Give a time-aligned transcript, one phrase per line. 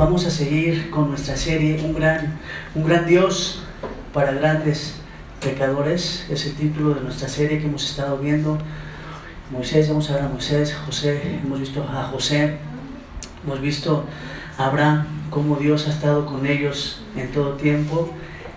[0.00, 2.38] Vamos a seguir con nuestra serie Un gran,
[2.74, 3.60] un gran Dios
[4.14, 4.94] para grandes
[5.42, 6.24] pecadores.
[6.30, 8.56] Es el título de nuestra serie que hemos estado viendo.
[9.50, 12.56] Moisés, vamos a ver a Moisés, José, hemos visto a José,
[13.44, 14.06] hemos visto
[14.56, 18.10] a Abraham, cómo Dios ha estado con ellos en todo tiempo.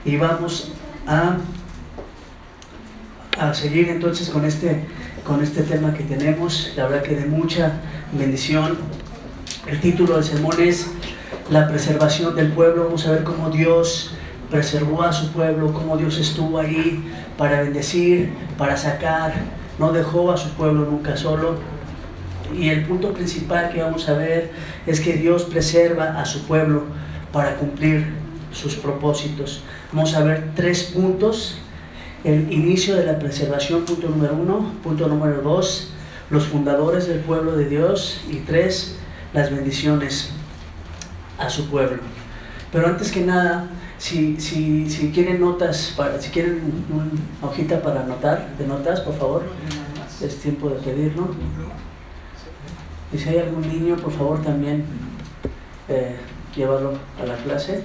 [0.05, 0.71] Y vamos
[1.05, 1.39] a,
[3.37, 4.85] a seguir entonces con este,
[5.25, 6.71] con este tema que tenemos.
[6.77, 7.81] La verdad que de mucha
[8.13, 8.77] bendición.
[9.67, 10.87] El título del sermón es
[11.49, 12.85] La preservación del pueblo.
[12.85, 14.11] Vamos a ver cómo Dios
[14.49, 17.03] preservó a su pueblo, cómo Dios estuvo ahí
[17.37, 19.33] para bendecir, para sacar,
[19.77, 21.55] no dejó a su pueblo nunca solo.
[22.57, 24.51] Y el punto principal que vamos a ver
[24.85, 26.83] es que Dios preserva a su pueblo
[27.33, 28.07] para cumplir
[28.53, 29.63] sus propósitos.
[29.91, 31.57] Vamos a ver tres puntos.
[32.23, 34.71] El inicio de la preservación, punto número uno.
[34.81, 35.89] Punto número dos,
[36.29, 38.21] los fundadores del pueblo de Dios.
[38.29, 38.95] Y tres,
[39.33, 40.31] las bendiciones
[41.45, 42.01] a su pueblo.
[42.71, 48.01] Pero antes que nada, si, si, si quieren notas, para, si quieren una hojita para
[48.01, 49.43] anotar, de notas, por favor,
[50.21, 51.29] es tiempo de pedirlo.
[53.11, 54.85] Y si hay algún niño, por favor también
[55.87, 56.17] eh,
[57.21, 57.83] a la clase.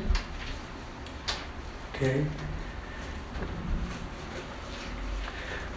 [1.95, 2.27] Okay.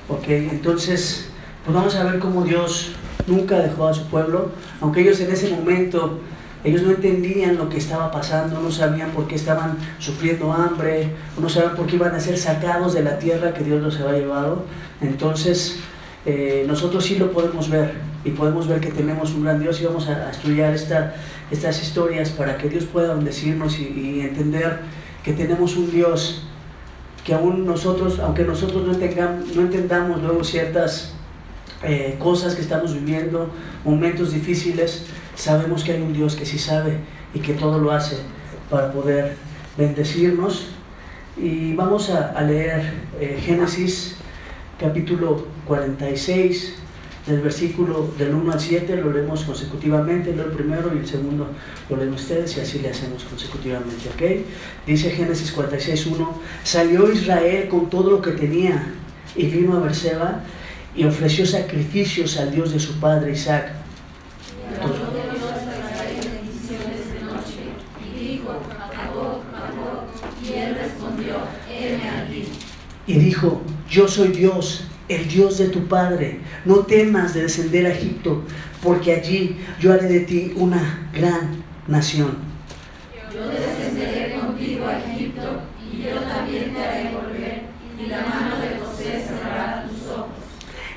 [0.07, 1.29] ok, entonces,
[1.63, 2.91] pues vamos a ver cómo Dios
[3.27, 6.19] nunca dejó a su pueblo, aunque ellos en ese momento,
[6.63, 11.09] ellos no entendían lo que estaba pasando, no sabían por qué estaban sufriendo hambre,
[11.39, 14.19] no sabían por qué iban a ser sacados de la tierra que Dios los había
[14.19, 14.65] llevado.
[15.01, 15.79] Entonces,
[16.25, 19.85] eh, nosotros sí lo podemos ver y podemos ver que tenemos un gran Dios y
[19.85, 21.15] vamos a, estudiar esta,
[21.49, 24.79] estas historias para que Dios pueda bendecirnos y, entender
[25.23, 26.43] que tenemos un Dios
[27.25, 31.13] que aún nosotros, aunque nosotros no, tengamos, no entendamos luego ciertas
[31.83, 33.49] eh, cosas que estamos viviendo,
[33.83, 35.05] momentos difíciles,
[35.41, 36.97] sabemos que hay un Dios que sí sabe
[37.33, 38.17] y que todo lo hace
[38.69, 39.35] para poder
[39.75, 40.67] bendecirnos.
[41.35, 44.17] Y vamos a, leer eh, Génesis
[44.79, 46.75] capítulo 46,
[47.25, 51.47] del versículo del 1 al 7, lo leemos consecutivamente, leo el primero y el segundo
[51.89, 54.45] lo leen ustedes y así le hacemos consecutivamente, ¿ok?
[54.87, 58.93] Dice Génesis 46, 1, salió Israel con todo lo que tenía
[59.35, 60.41] y vino a Berseba
[60.95, 63.71] y ofreció sacrificios al Dios de su padre Isaac.
[64.73, 65.00] Entonces,
[73.07, 76.39] y dijo, yo soy Dios, el Dios de tu Padre.
[76.65, 78.43] No temas de descender a Egipto,
[78.81, 82.37] porque allí yo haré de ti una gran nación.
[83.33, 87.61] Yo descenderé contigo a Egipto, y yo también te haré volver,
[87.99, 90.27] y la mano de José cerrará tus ojos.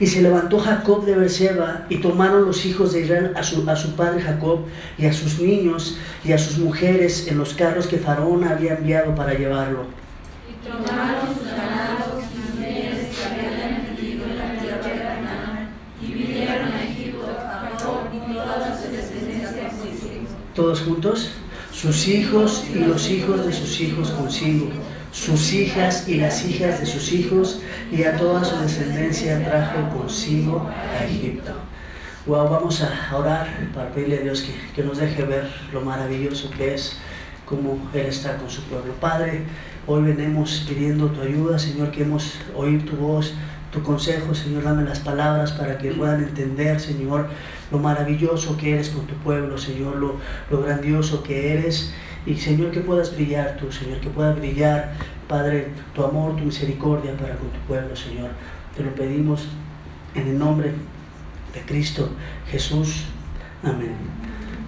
[0.01, 3.77] Y se levantó Jacob de Berseba, y tomaron los hijos de Israel a su, a
[3.77, 4.61] su padre Jacob,
[4.99, 9.15] y a sus niños, y a sus mujeres, en los carros que Faraón había enviado
[9.15, 9.87] para llevarlo.
[10.49, 11.54] Y tomaron sus
[20.55, 21.31] Todos juntos,
[21.73, 24.69] sus hijos y los hijos de sus hijos consigo,
[25.11, 27.61] sus hijas y las hijas de sus hijos,
[27.91, 31.53] y a toda su descendencia trajo consigo a Egipto.
[32.27, 36.49] Wow, vamos a orar para pedirle a Dios que, que nos deje ver lo maravilloso
[36.51, 36.97] que es
[37.45, 38.95] como Él está con su pueblo.
[39.01, 39.43] Padre,
[39.87, 43.35] hoy venimos pidiendo tu ayuda, Señor, que hemos oír tu voz,
[43.73, 47.29] tu consejo, Señor, dame las palabras para que puedan entender, Señor,
[47.71, 50.17] lo maravilloso que eres con tu pueblo, Señor, lo,
[50.51, 51.93] lo grandioso que eres.
[52.27, 54.95] Y Señor, que puedas brillar tú, Señor, que pueda brillar,
[55.29, 58.31] Padre, tu amor, tu misericordia para con tu pueblo, Señor.
[58.77, 59.49] Te lo pedimos
[60.15, 60.73] en el nombre
[61.53, 62.09] de Cristo
[62.51, 63.05] Jesús.
[63.63, 63.95] Amén.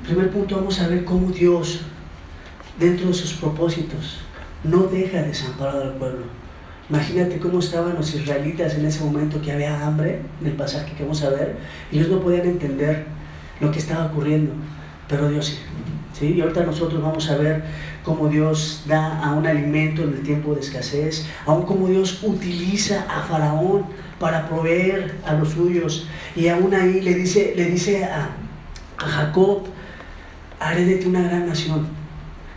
[0.05, 1.81] Primer punto, vamos a ver cómo Dios,
[2.79, 4.21] dentro de sus propósitos,
[4.63, 6.25] no deja desamparado al pueblo.
[6.89, 11.03] Imagínate cómo estaban los israelitas en ese momento que había hambre, en el pasaje que
[11.03, 11.57] vamos a ver.
[11.91, 13.07] Ellos no podían entender
[13.61, 14.53] lo que estaba ocurriendo,
[15.09, 15.59] pero Dios sí.
[16.13, 16.35] ¿sí?
[16.35, 17.65] Y ahorita nosotros vamos a ver
[18.05, 23.05] cómo Dios da a un alimento en el tiempo de escasez, aún cómo Dios utiliza
[23.11, 23.87] a Faraón
[24.21, 26.07] para proveer a los suyos.
[26.37, 28.31] Y aún ahí le dice, le dice a,
[28.99, 29.65] a Jacob,
[30.61, 31.89] haré de ti una gran nación.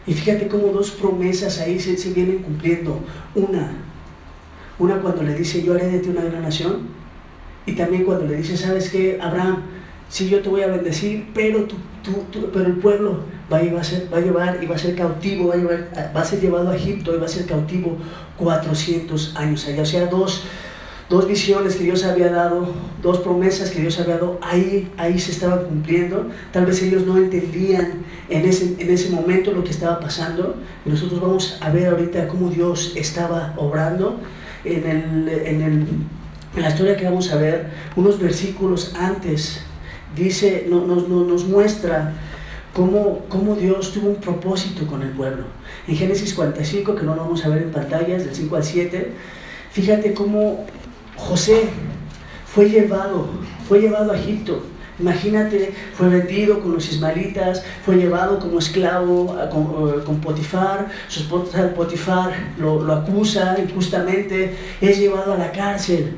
[0.06, 3.00] Y fíjate cómo dos promesas ahí se, se vienen cumpliendo.
[3.36, 3.72] Una,
[4.80, 6.88] una cuando le dice, yo haré de ti una gran nación.
[7.66, 9.62] Y también cuando le dice, ¿sabes qué, Abraham?
[10.10, 13.20] Sí, yo te voy a bendecir, pero, tú, tú, tú- pero el pueblo
[13.52, 16.26] va a, va a llevar y va a ser cautivo, va a, llevar- va a
[16.26, 17.98] ser llevado a Egipto y va a ser cautivo
[18.38, 19.82] 400 años allá.
[19.84, 20.44] O sea, dos,
[21.10, 22.74] dos visiones que Dios había dado,
[23.04, 26.28] dos promesas que Dios había dado, ahí, ahí se estaban cumpliendo.
[26.52, 27.92] Tal vez ellos no entendían
[28.30, 30.56] en ese, en ese momento lo que estaba pasando.
[30.86, 34.20] Nosotros vamos a ver ahorita cómo Dios estaba obrando
[34.64, 35.88] en, el, en, el,
[36.62, 39.62] la historia que vamos a ver, unos versículos antes,
[40.16, 42.14] dice, nos, nos, nos muestra
[42.74, 45.44] cómo, cómo Dios tuvo un propósito con el pueblo.
[45.88, 49.12] En Génesis 45, que no lo vamos a ver en pantallas, del 5 al 7,
[49.72, 50.66] fíjate cómo
[51.16, 51.70] José
[52.46, 53.28] fue llevado,
[53.68, 54.64] fue llevado a Egipto.
[55.00, 61.74] Imagínate, fue vendido con los ismaelitas, fue llevado como esclavo con, con, Potifar, su esposa
[61.74, 66.16] Potifar lo, lo, acusa injustamente, es llevado a la cárcel.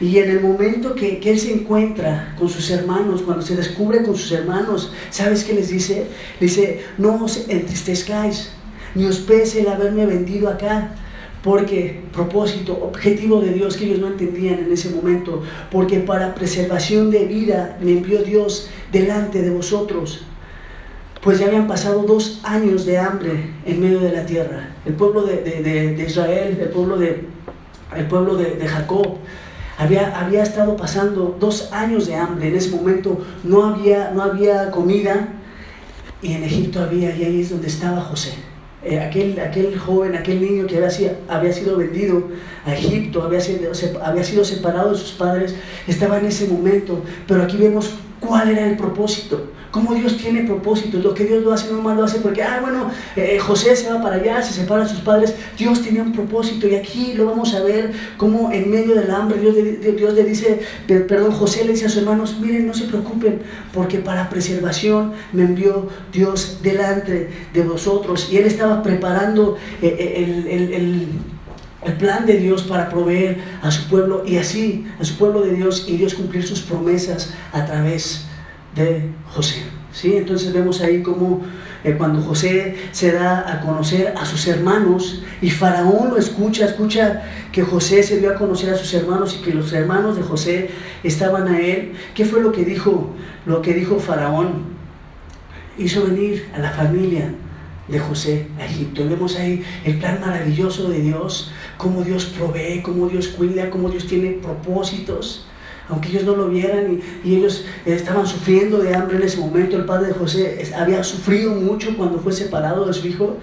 [0.00, 4.16] Y en el momento que, él se encuentra con sus hermanos, cuando se descubre con
[4.16, 6.06] sus hermanos, ¿sabes qué les dice?
[6.40, 8.50] Dice, no os entristezcáis,
[8.94, 10.94] ni os pese el haberme vendido acá,
[11.44, 17.10] porque propósito, objetivo de Dios que ellos no entendían en ese momento, porque para preservación
[17.10, 20.24] de vida me envió Dios delante de vosotros,
[21.20, 24.70] pues ya habían pasado dos años de hambre en medio de la tierra.
[24.86, 25.62] El pueblo de, de,
[25.94, 27.26] de Israel, el pueblo de,
[27.94, 29.18] el pueblo de, Jacob,
[29.76, 32.48] había, había estado pasando dos años de hambre.
[32.48, 35.28] En ese momento no había, no había comida
[36.22, 38.32] y en Egipto había, y ahí es donde estaba José.
[38.84, 42.22] Eh, aquel, aquel joven, aquel niño que había sido, había sido vendido
[42.66, 43.72] a Egipto, había sido,
[44.02, 45.54] había sido separado de sus padres,
[45.88, 47.02] estaba en ese momento.
[47.26, 51.02] Pero aquí vemos cuál era el propósito, cómo Dios tiene propósitos.
[51.02, 53.92] Lo que Dios lo hace no mal lo hace porque, ah, bueno, eh, José se
[53.92, 55.34] va para allá, se separa de sus padres.
[55.58, 59.40] Dios tenía un propósito y aquí lo vamos a ver cómo en medio del hambre
[59.40, 63.40] Dios, le dice, perdón, José le dice a sus hermanos, miren, no se preocupen
[63.72, 68.28] porque para preservación me envió Dios delante de vosotros.
[68.30, 71.08] Y él estaba preparando eh, el, el, el
[71.84, 75.52] el plan de Dios para proveer a su pueblo y así a su pueblo de
[75.52, 78.24] Dios y Dios cumplir sus promesas a través
[78.74, 79.62] de José.
[79.92, 80.16] ¿sí?
[80.16, 81.42] Entonces vemos ahí como
[81.84, 87.22] eh, cuando José se da a conocer a sus hermanos y Faraón lo escucha, escucha
[87.52, 90.70] que José se dio a conocer a sus hermanos y que los hermanos de José
[91.02, 91.92] estaban a él.
[92.14, 93.10] ¿Qué fue lo que dijo?
[93.46, 94.74] Lo que dijo Faraón.
[95.76, 97.34] Hizo venir a la familia
[97.88, 99.06] de José a Egipto.
[99.08, 104.06] Vemos ahí el plan maravilloso de Dios, cómo Dios provee, cómo Dios cuida, cómo Dios
[104.06, 105.46] tiene propósitos.
[105.88, 109.84] Aunque ellos no lo vieran y, ellos estaban sufriendo de hambre en ese momento, el
[109.84, 113.36] padre de José había sufrido mucho cuando fue separado de su hijo,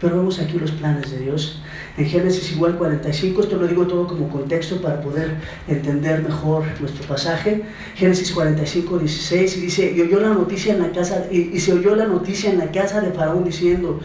[0.00, 1.62] pero vemos aquí los planes de Dios.
[1.96, 5.36] En Génesis igual 45, esto lo digo todo como contexto para poder
[5.68, 7.62] entender mejor nuestro pasaje.
[7.94, 11.94] Génesis 45, 16, y dice, y oyó la noticia en la casa, y se oyó
[11.94, 14.00] la noticia en la casa de Faraón diciendo,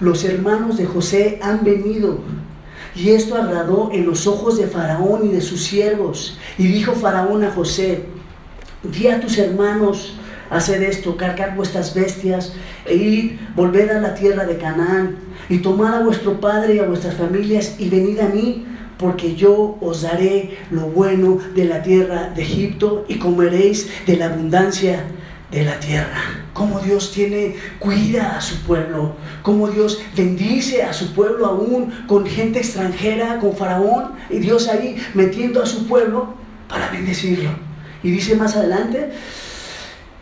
[0.00, 2.20] los hermanos de José han venido
[2.96, 6.38] y esto agradó en los ojos de Faraón y de sus siervos.
[6.56, 8.04] Y dijo Faraón a José,
[8.82, 10.14] di a tus hermanos
[10.48, 12.52] hacer esto, cargar vuestras bestias
[12.86, 15.16] e ir, volver a la tierra de Canaán
[15.48, 18.64] y tomad a vuestro padre y a vuestras familias y venid a mí,
[18.96, 24.26] porque yo os daré lo bueno de la tierra de Egipto y comeréis de la
[24.26, 25.04] abundancia
[25.56, 26.44] de la tierra.
[26.52, 29.16] Como Dios tiene, cuida a su pueblo.
[29.42, 34.12] Como Dios bendice a su pueblo aún con gente extranjera, con Faraón.
[34.28, 36.34] Y Dios ahí metiendo a su pueblo
[36.68, 37.50] para bendecirlo.
[38.02, 39.12] Y dice más adelante,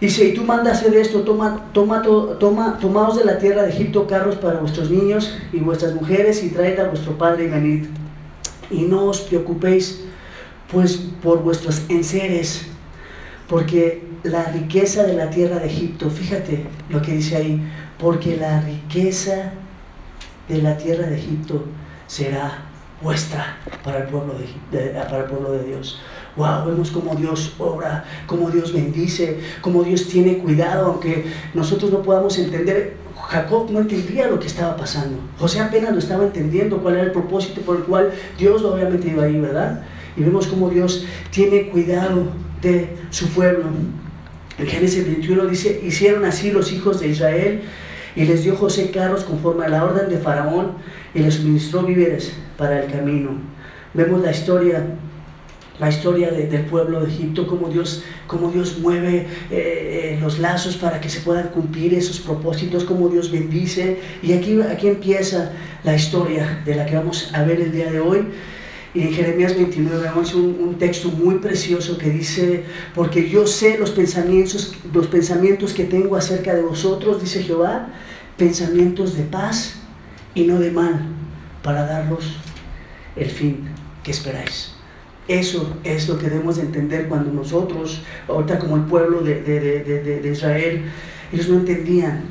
[0.00, 4.06] Dice, y tú mandas hacer esto, toma, toma, toma, tomaos de la tierra de Egipto
[4.06, 7.86] carros para vuestros niños y vuestras mujeres y traed a vuestro padre y venid.
[8.70, 10.04] Y no os preocupéis
[10.70, 12.66] pues por vuestros enseres,
[13.48, 17.62] porque la riqueza de la tierra de Egipto, fíjate lo que dice ahí,
[17.98, 19.52] porque la riqueza
[20.48, 21.64] de la tierra de Egipto
[22.06, 22.64] será
[23.02, 24.34] vuestra para el pueblo
[24.72, 26.00] de, para el pueblo de Dios.
[26.36, 32.02] Wow, vemos cómo Dios obra, cómo Dios bendice, cómo Dios tiene cuidado, aunque nosotros no
[32.02, 32.96] podamos entender.
[33.28, 35.18] Jacob no entendía lo que estaba pasando.
[35.38, 38.88] José apenas lo estaba entendiendo, cuál era el propósito por el cual Dios lo había
[38.88, 39.82] metido ahí, ¿verdad?
[40.16, 42.28] Y vemos cómo Dios tiene cuidado
[42.60, 43.66] de su pueblo.
[44.58, 47.62] En Génesis 21 dice, hicieron así los hijos de Israel
[48.14, 50.72] y les dio José carros conforme a la orden de Faraón
[51.14, 53.30] y les suministró víveres para el camino.
[53.94, 54.84] Vemos la historia
[55.78, 60.38] la historia de, del pueblo de Egipto, cómo Dios, cómo Dios mueve eh, eh, los
[60.38, 63.98] lazos para que se puedan cumplir esos propósitos, cómo Dios bendice.
[64.22, 68.00] Y aquí, aquí empieza la historia de la que vamos a ver el día de
[68.00, 68.24] hoy.
[68.94, 72.62] Y en Jeremías 29 vemos un, texto muy precioso que dice,
[72.94, 77.88] porque yo sé los pensamientos, los pensamientos que tengo acerca de vosotros, dice Jehová,
[78.36, 79.74] pensamientos de paz
[80.34, 81.06] y no de mal,
[81.62, 82.36] para daros
[83.16, 83.68] el fin
[84.04, 84.72] que esperáis.
[85.26, 90.30] Eso es lo que debemos de entender cuando nosotros, ahorita como el pueblo de, de
[90.30, 90.82] Israel,
[91.32, 92.22] ellos no entendían.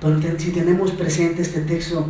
[0.00, 2.08] Pero si tenemos presente este texto,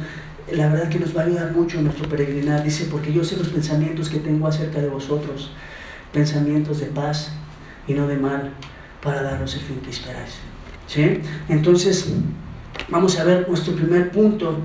[0.52, 2.62] la verdad que nos va a ayudar mucho en nuestro peregrinar.
[2.62, 5.50] Dice, porque yo sé los pensamientos que tengo acerca de vosotros,
[6.12, 7.32] pensamientos de paz
[7.86, 8.52] y no de mal,
[9.02, 10.34] para daros el fin que esperáis.
[10.86, 11.20] ¿Sí?
[11.48, 12.12] Entonces,
[12.88, 14.58] vamos a ver nuestro primer punto,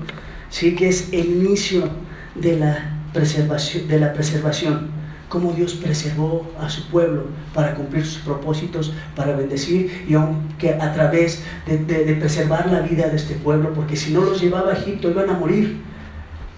[0.48, 0.74] ¿sí?
[0.74, 1.88] que es el inicio
[2.34, 3.88] de la preservación.
[3.88, 5.03] De la preservación
[5.34, 10.92] cómo Dios preservó a su pueblo para cumplir sus propósitos, para bendecir y aunque a
[10.94, 15.10] través de, preservar la vida de este pueblo, porque si no los llevaba a Egipto
[15.10, 15.80] iban a morir.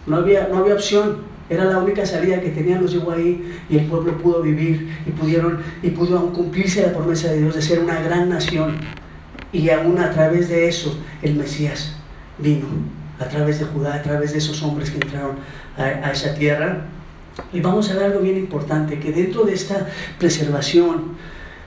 [0.06, 3.78] No había, no había opción, era la única salida que tenían, los llevó ahí y
[3.78, 7.62] el pueblo pudo vivir y pudieron y pudo aún cumplirse la promesa de Dios de
[7.62, 8.76] ser una gran nación.
[9.54, 11.96] Y aún a través de eso el Mesías
[12.38, 12.66] vino,
[13.18, 15.36] a través de Judá, a través de esos hombres que entraron
[15.78, 16.84] a esa tierra
[17.52, 19.86] y vamos a ver algo bien importante, que dentro de esta
[20.18, 21.16] preservación,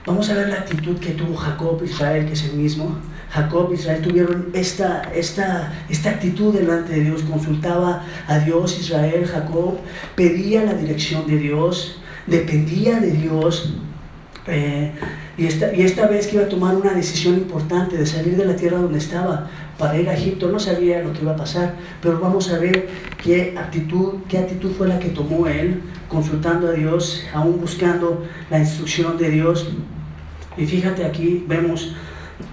[0.06, 2.96] vamos a ver la actitud que tuvo Jacob, Israel, que es el mismo.
[3.30, 9.78] Jacob, Israel tuvieron esta, esta, esta actitud delante de Dios, consultaba a Dios, Israel, Jacob,
[10.16, 13.74] pedía la dirección de Dios, dependía de Dios.
[14.46, 14.90] Eh,
[15.38, 18.44] y, esta, y esta vez que iba a tomar una decisión importante de salir de
[18.44, 19.48] la tierra donde estaba,
[19.80, 22.86] para ir a Egipto, no sabía lo que iba a pasar, pero vamos a ver
[23.24, 28.58] qué actitud, qué actitud fue la que tomó él, consultando a Dios, aún buscando la
[28.58, 29.66] instrucción de Dios.
[30.58, 31.94] Y fíjate aquí, vemos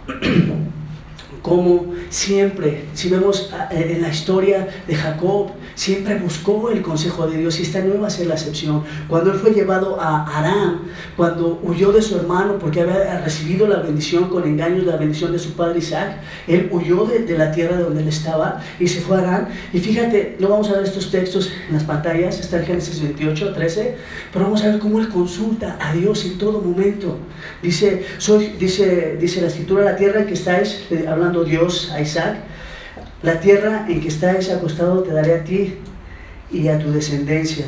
[1.42, 7.38] cómo siempre, si vemos eh, en la historia de Jacob, siempre buscó el consejo de
[7.38, 8.84] Dios y esta no iba a ser la excepción.
[9.08, 10.82] Cuando él fue llevado a Aram,
[11.16, 15.38] cuando huyó de su hermano porque había recibido la bendición con engaños, la bendición de
[15.38, 16.18] su padre Isaac,
[16.48, 19.48] él huyó de, la tierra donde él estaba y se fue a Aram.
[19.72, 23.54] Y fíjate, no vamos a ver estos textos en las pantallas, está en Génesis 28,
[23.54, 23.96] 13,
[24.34, 27.20] pero vamos a ver cómo él consulta a Dios en todo momento.
[27.62, 32.02] Dice, soy, dice, dice la escritura, la tierra en que estáis, eh, hablando Dios a
[32.02, 32.38] Isaac,
[33.24, 35.76] la tierra en que estáis acostado te daré a ti
[36.52, 37.66] y a tu descendencia.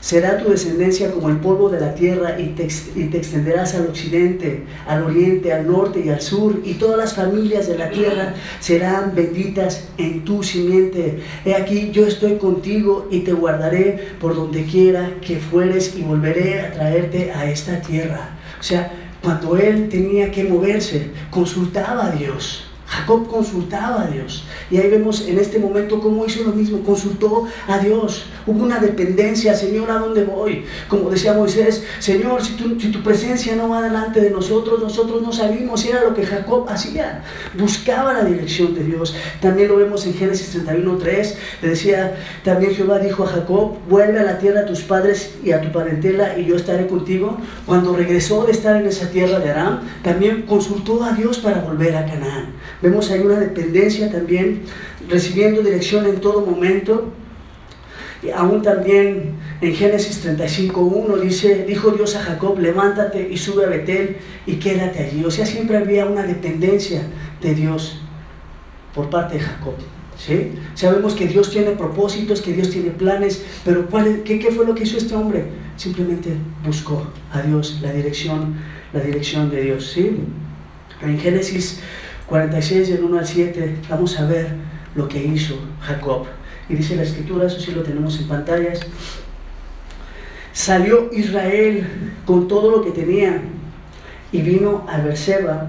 [0.00, 5.04] Será tu descendencia como el polvo de la tierra y te, extenderás al occidente, al
[5.04, 9.88] oriente, al norte y al sur, y todas las familias de la tierra serán benditas
[9.98, 11.20] en tu simiente.
[11.44, 16.60] He aquí, yo estoy contigo y te guardaré por donde quiera que fueres y volveré
[16.60, 18.30] a traerte a esta tierra.
[18.58, 18.92] O sea,
[19.22, 24.44] cuando él tenía que moverse, consultaba a Dios Jacob consultaba a Dios.
[24.70, 28.26] Y ahí vemos en este momento cómo hizo lo mismo, consultó a Dios.
[28.46, 30.66] Hubo una dependencia, Señor, ¿a dónde voy?
[30.88, 35.22] Como decía Moisés, Señor, si tu, si tu presencia no va delante de nosotros, nosotros
[35.22, 35.84] no salimos.
[35.86, 37.22] Y era lo que Jacob hacía.
[37.58, 39.14] Buscaba la dirección de Dios.
[39.40, 41.34] También lo vemos en Génesis 31.3.
[41.62, 45.52] Le decía, también Jehová dijo a Jacob, vuelve a la tierra a tus padres y
[45.52, 47.38] a tu parentela y yo estaré contigo.
[47.64, 51.96] Cuando regresó de estar en esa tierra de Aram, también consultó a Dios para volver
[51.96, 52.52] a Canaán.
[52.82, 54.62] Vemos ahí una dependencia también,
[55.08, 57.12] recibiendo dirección en todo momento.
[58.22, 63.68] Y aún también en Génesis 35.1 dice, dijo Dios a Jacob, levántate y sube a
[63.68, 65.24] Betel y quédate allí.
[65.24, 67.02] O sea, siempre había una dependencia
[67.40, 68.00] de Dios
[68.94, 69.74] por parte de Jacob.
[70.16, 70.52] ¿sí?
[70.74, 74.74] Sabemos que Dios tiene propósitos, que Dios tiene planes, pero ¿cuál, qué, ¿qué fue lo
[74.74, 75.44] que hizo este hombre?
[75.76, 76.30] Simplemente
[76.64, 78.56] buscó a Dios, la dirección,
[78.92, 79.90] la dirección de Dios.
[79.92, 80.16] ¿sí?
[81.00, 81.80] En Génesis
[82.32, 84.54] 46 del 1 al 7 vamos a ver
[84.94, 86.24] lo que hizo Jacob.
[86.66, 88.80] Y dice la escritura, eso sí lo tenemos en pantallas.
[90.54, 91.86] Salió Israel
[92.24, 93.42] con todo lo que tenía
[94.32, 95.68] y vino a Berseba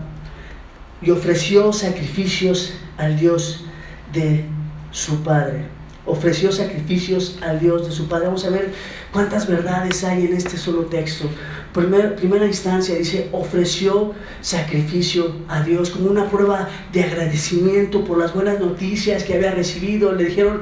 [1.01, 3.65] y ofreció sacrificios al Dios
[4.13, 4.45] de
[4.91, 5.65] su padre.
[6.05, 8.27] Ofreció sacrificios al Dios de su padre.
[8.27, 8.71] Vamos a ver
[9.11, 11.27] cuántas verdades hay en este solo texto
[11.73, 18.59] primera instancia dice, ofreció sacrificio a Dios como una prueba de agradecimiento por las buenas
[18.59, 20.13] noticias que había recibido.
[20.13, 20.61] Le dijeron,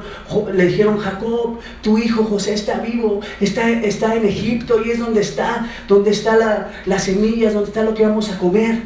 [0.52, 5.20] le dijeron Jacob, tu hijo José está vivo, está, está en Egipto y es donde
[5.20, 8.80] está, donde está la, las semillas, donde está lo que vamos a comer.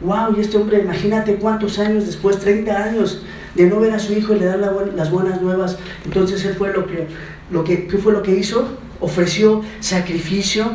[0.00, 3.22] Wow, y este hombre, imagínate cuántos años después, 30 años
[3.54, 5.78] de no ver a su hijo y le dar las buenas nuevas.
[6.04, 7.06] Entonces él fue lo que,
[7.50, 8.68] lo que, ¿qué fue lo que hizo?
[9.00, 10.72] Ofreció sacrificio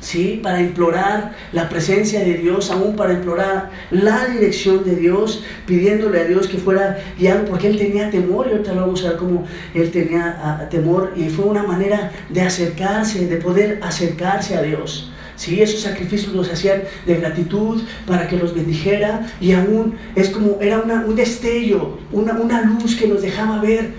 [0.00, 0.40] ¿sí?
[0.42, 6.24] Para implorar la presencia de Dios, aún para implorar la dirección de Dios, pidiéndole a
[6.24, 9.44] Dios que fuera guiado, porque él tenía temor, y ahorita lo vamos a ver cómo
[9.74, 15.10] él tenía ah, temor, y fue una manera de acercarse, de poder acercarse a Dios.
[15.36, 20.58] Sí, esos sacrificios los hacían de gratitud para que los bendijera y aún es como
[20.62, 23.92] era una, un destello, una, una luz que nos dejaba ver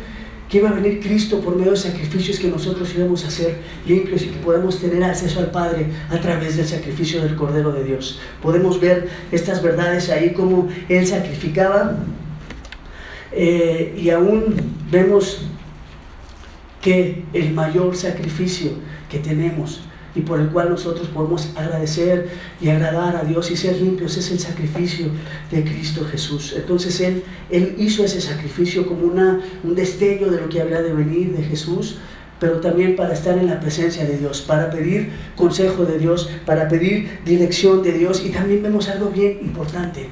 [0.49, 4.21] que iba a venir Cristo por medio de sacrificios que nosotros íbamos a hacer limpios
[4.23, 8.19] y que podemos tener acceso al Padre a través del sacrificio del Cordero de Dios.
[8.41, 11.97] Podemos ver estas verdades ahí como Él sacrificaba
[13.33, 14.55] eh, y aún
[14.89, 15.41] vemos
[16.81, 18.71] que el mayor sacrificio
[19.09, 19.86] que tenemos
[20.17, 24.31] y por el cual nosotros podemos agradecer y agradar a Dios y ser limpios es
[24.31, 25.07] el sacrificio
[25.51, 26.53] de Cristo Jesús.
[26.57, 30.93] Entonces Él, él hizo ese sacrificio como una, un destello de lo que habría de
[30.93, 31.97] venir de Jesús,
[32.39, 36.67] pero también para estar en la presencia de Dios, para pedir consejo de Dios, para
[36.67, 38.23] pedir dirección de Dios.
[38.25, 40.09] Y también vemos algo bien importante.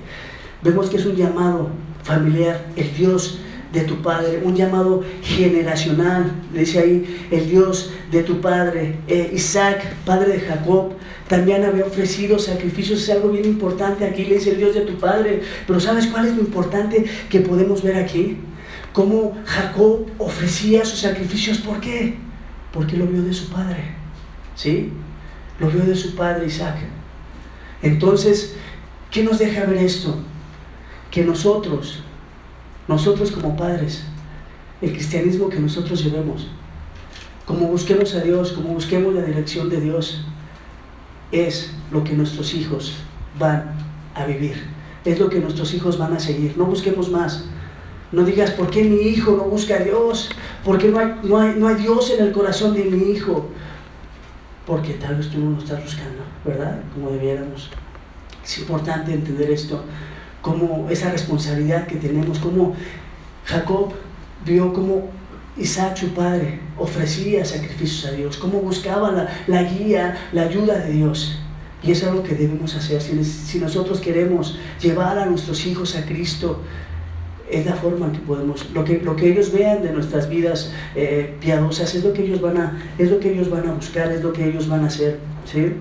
[0.63, 1.69] Vemos que es un llamado
[2.03, 3.39] familiar, el Dios
[3.75, 9.93] de tu padre, un llamado generacional, dice ahí, el Dios de tu padre, eh, Isaac,
[10.05, 10.93] padre de Jacob,
[11.27, 14.97] también había ofrecido sacrificios, es algo bien importante, aquí le dice el Dios de tu
[14.97, 18.37] padre, pero ¿sabes cuál es lo importante que podemos ver aquí?
[18.93, 22.15] Cómo Jacob ofrecía sus sacrificios, ¿por qué?
[22.71, 23.83] Porque lo vio de su padre,
[24.55, 24.89] ¿sí?
[25.59, 26.77] Lo vio de su padre Isaac.
[27.81, 28.55] Entonces,
[29.11, 30.15] ¿qué nos deja ver esto?
[31.11, 32.04] Que nosotros
[32.87, 34.03] nosotros como padres,
[34.81, 36.47] el cristianismo que nosotros llevemos,
[37.45, 40.25] como busquemos a Dios, como busquemos la dirección de Dios,
[41.31, 42.93] es lo que nuestros hijos
[43.39, 43.75] van
[44.13, 44.63] a vivir,
[45.03, 46.55] es lo que nuestros hijos van a seguir.
[46.57, 47.45] No busquemos más.
[48.11, 50.29] No digas, ¿por qué mi hijo no busca a Dios?
[50.63, 53.49] ¿Por qué no hay, no hay, no hay Dios en el corazón de mi hijo?
[54.65, 56.79] Porque tal vez tú no lo estás buscando, ¿verdad?
[56.93, 57.69] Como debiéramos.
[58.43, 59.83] Es importante entender esto
[60.45, 62.75] como esa responsabilidad que tenemos, como
[63.45, 63.93] Jacob
[64.45, 65.09] vio como
[65.57, 70.91] Isaac, su padre, ofrecía sacrificios a Dios, como buscaba la, la guía, la ayuda de
[70.91, 71.39] Dios.
[71.81, 73.01] Y eso es algo que debemos hacer.
[73.01, 76.61] Si, si, nosotros queremos llevar a nuestros hijos a Cristo,
[77.49, 80.71] es la forma en que podemos, lo que, lo que ellos vean de nuestras vidas
[80.93, 84.11] eh, piadosas, es lo, que ellos van a, es lo que ellos van a buscar,
[84.11, 85.17] es lo que ellos van a hacer.
[85.51, 85.73] ¿sí?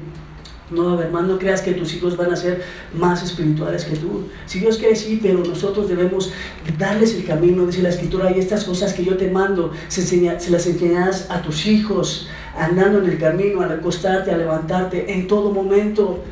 [0.71, 4.29] No, hermano, no creas que tus hijos van a ser más espirituales que tú.
[4.47, 6.33] Si Dios quiere, sí, pero nosotros debemos
[6.79, 10.51] darles el camino, dice la escritura, y estas cosas que yo te mando, se, se
[10.51, 15.53] las enseñarás a tus hijos, andando en el camino, al acostarte, a levantarte, en todo
[15.53, 16.25] momento.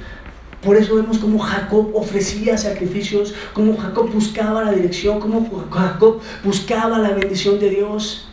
[0.62, 6.98] Por eso vemos cómo Jacob ofrecía sacrificios, cómo Jacob buscaba la dirección, cómo Jacob buscaba
[6.98, 8.28] la bendición de Dios,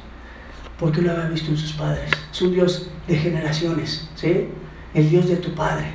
[0.77, 2.09] porque lo había visto en sus padres.
[2.31, 4.47] Es un Dios de generaciones, ¿sí?
[4.93, 5.86] El Dios de tu Padre.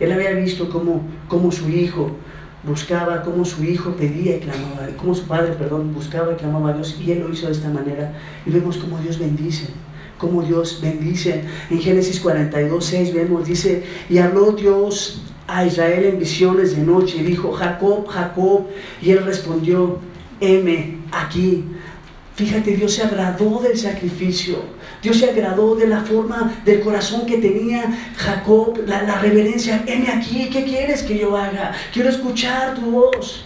[0.00, 2.10] Él había visto cómo, cómo su hijo
[2.62, 6.72] buscaba, cómo su hijo pedía y clamaba, cómo su padre, perdón, buscaba y clamaba a
[6.74, 8.12] Dios, y él lo hizo de esta manera.
[8.46, 9.68] Y vemos cómo Dios bendice,
[10.18, 11.44] cómo Dios bendice.
[11.70, 17.18] En Génesis 42, 6 vemos, dice, y habló Dios a Israel en visiones de noche,
[17.18, 18.66] y dijo, Jacob, Jacob,
[19.00, 19.98] y él respondió,
[20.40, 21.64] heme aquí.
[22.34, 24.77] Fíjate, Dios se agradó del sacrificio.
[25.02, 27.84] Dios se agradó de la forma del corazón que tenía
[28.16, 29.84] Jacob, la, reverencia.
[29.86, 31.72] Heme aquí, ¿qué quieres que yo haga?
[31.92, 33.44] Quiero escuchar tu voz.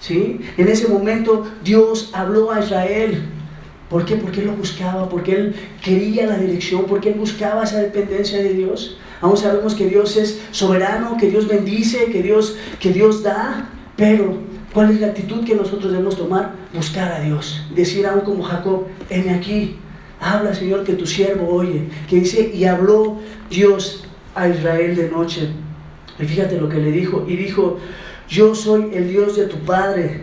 [0.00, 0.40] ¿Sí?
[0.56, 3.24] En ese momento Dios habló a Israel.
[3.88, 4.16] ¿Por qué?
[4.16, 8.52] Porque él lo buscaba, porque él quería la dirección, porque él buscaba esa dependencia de
[8.52, 8.98] Dios.
[9.20, 14.38] Aún sabemos que Dios es soberano, que Dios bendice, que Dios, que Dios da, pero
[14.74, 16.52] ¿Cuál es la actitud que nosotros debemos tomar?
[16.74, 17.64] Buscar a Dios.
[17.76, 19.76] Decir aún como Jacob, heme aquí,
[20.32, 21.88] habla Señor que tu siervo oye.
[22.08, 23.18] Que dice, y habló
[23.50, 25.48] Dios a Israel de noche.
[26.18, 27.24] Y fíjate lo que le dijo.
[27.28, 27.78] Y dijo,
[28.28, 30.22] yo soy el Dios de tu Padre.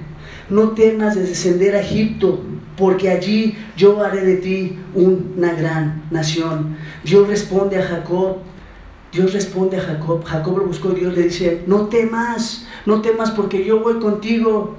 [0.50, 2.42] No temas de descender a Egipto,
[2.76, 6.76] porque allí yo haré de ti una gran nación.
[7.04, 8.38] Dios responde a Jacob.
[9.14, 10.24] Dios responde a Jacob.
[10.24, 10.90] Jacob lo buscó.
[10.90, 14.76] Dios le dice, no temas no temas porque yo voy contigo.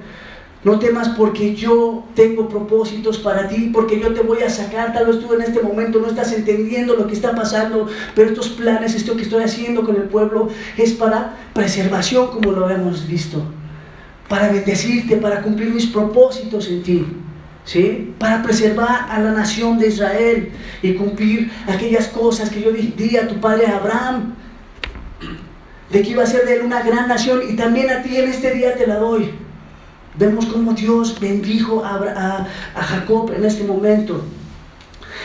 [0.64, 4.92] No temas porque yo tengo propósitos para ti, porque yo te voy a sacar.
[4.92, 8.50] Tal vez tú en este momento no estás entendiendo lo que está pasando, pero estos
[8.50, 13.42] planes, esto que estoy haciendo con el pueblo, es para preservación, como lo hemos visto.
[14.28, 17.06] Para bendecirte, para cumplir mis propósitos en ti.
[17.64, 18.14] ¿Sí?
[18.18, 20.50] Para preservar a la nación de Israel
[20.82, 24.34] y cumplir aquellas cosas que yo di a tu padre Abraham
[25.90, 28.30] de que iba a ser de él una gran nación y también a ti en
[28.30, 29.30] este día te la doy.
[30.14, 34.22] Vemos cómo Dios bendijo a, Jacob en este momento.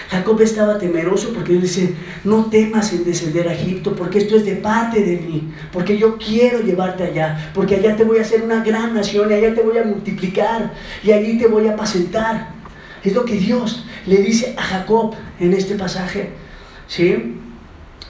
[0.09, 4.45] Jacob estaba temeroso porque él dice, no temas en descender a Egipto, porque esto es
[4.45, 8.41] de parte de mí, porque yo quiero llevarte allá, porque allá te voy a hacer
[8.41, 10.73] una gran nación y allá te voy a multiplicar
[11.03, 12.49] y allí te voy a apacentar.
[13.03, 16.29] Es lo que Dios le dice a Jacob en este pasaje.
[16.87, 17.37] ¿Sí?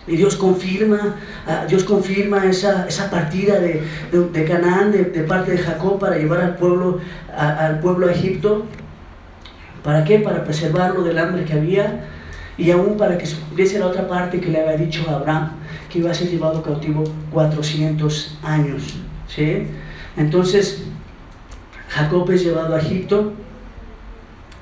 [0.08, 5.58] Y Dios confirma, ah, Dios confirma esa, esa partida de, de, Canaán de, parte de
[5.58, 7.00] Jacob para llevar al pueblo,
[7.36, 8.66] al pueblo a Egipto,
[9.88, 10.20] ¿Para qué?
[10.20, 12.04] Para preservarlo del hambre que había
[12.58, 15.52] y aún para que se cumpliese la otra parte que le había dicho a Abraham,
[15.90, 18.98] que iba a ser llevado cautivo 400 años.
[19.30, 19.68] ¿sí?
[20.18, 20.84] Entonces,
[21.88, 23.32] Jacob es llevado a Egipto,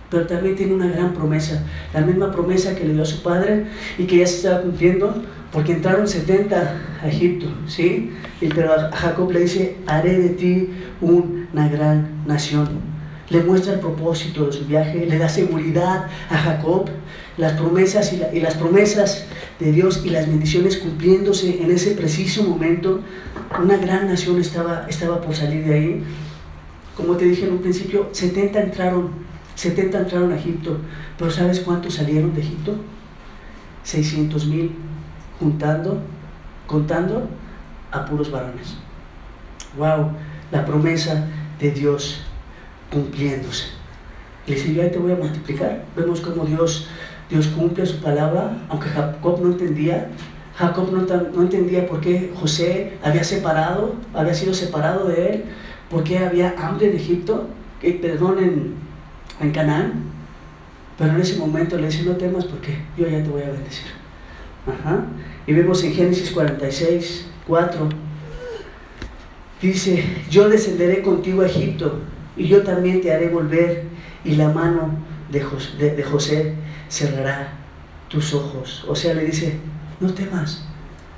[0.10, 1.64] pero también tiene una gran promesa,
[1.94, 3.66] la misma promesa que le dio a su padre
[3.98, 8.12] y que ya se estaba cumpliendo, porque entraron 70 a Egipto, ¿sí?
[8.42, 10.70] Y, pero a Jacob le dice, haré de ti
[11.02, 12.96] una gran nación.
[13.30, 16.90] Le muestra el propósito de su viaje, le da seguridad a Jacob,
[17.38, 19.26] las promesas y, las promesas
[19.60, 23.02] de Dios y las bendiciones cumpliéndose en ese preciso momento.
[23.62, 26.04] Una gran nación estaba, estaba por salir de ahí.
[26.96, 29.10] Como te dije en un principio, 70 entraron,
[29.56, 30.78] 70 entraron a Egipto,
[31.18, 32.76] pero ¿sabes cuántos salieron de Egipto?
[33.84, 34.76] 600 mil,
[35.40, 36.00] juntando,
[36.68, 37.28] contando
[37.92, 38.76] a puros varones.
[39.78, 40.12] ¡Wow!
[40.52, 41.28] La promesa
[41.60, 42.22] de Dios
[42.92, 43.68] cumpliéndose.
[44.48, 45.86] Le dice, yo ahí te voy a multiplicar.
[45.96, 46.88] Vemos cómo Dios
[47.30, 50.10] Dios cumple su palabra, aunque Jacob no entendía.
[50.56, 55.44] Jacob no, entendía por qué José había separado, había sido separado de él,
[55.90, 57.48] por qué había hambre en Egipto,
[57.82, 58.76] perdón,
[59.40, 59.94] en, Canaán.
[60.98, 63.88] Pero en ese momento le dice, no temas porque yo ya te voy a bendecir.
[65.46, 67.90] Y vemos en Génesis 46, 4,
[69.62, 72.00] dice, yo descenderé contigo a Egipto
[72.36, 73.84] y yo también te haré volver
[74.24, 74.98] y la mano
[75.32, 76.56] de, de José
[76.90, 77.54] cerrará
[78.10, 78.86] tus ojos.
[78.88, 79.58] O sea, le dice,
[80.00, 80.66] no temas,